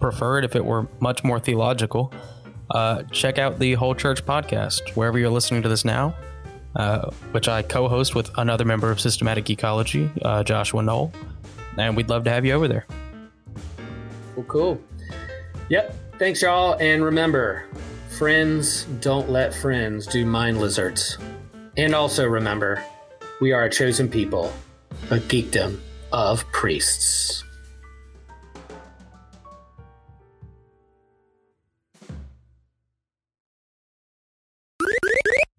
[0.00, 2.12] prefer it if it were much more theological,
[2.70, 6.14] uh, check out the Whole Church podcast wherever you're listening to this now,
[6.76, 11.12] uh, which I co host with another member of Systematic Geekology, uh, Joshua Knoll.
[11.76, 12.86] And we'd love to have you over there.
[14.34, 14.80] Cool, cool.
[15.68, 15.94] Yep.
[16.18, 16.76] Thanks, y'all.
[16.80, 17.64] And remember,
[18.18, 21.16] friends don't let friends do mind lizards.
[21.76, 22.84] And also remember,
[23.40, 24.52] we are a chosen people,
[25.10, 25.78] a geekdom
[26.12, 27.44] of priests.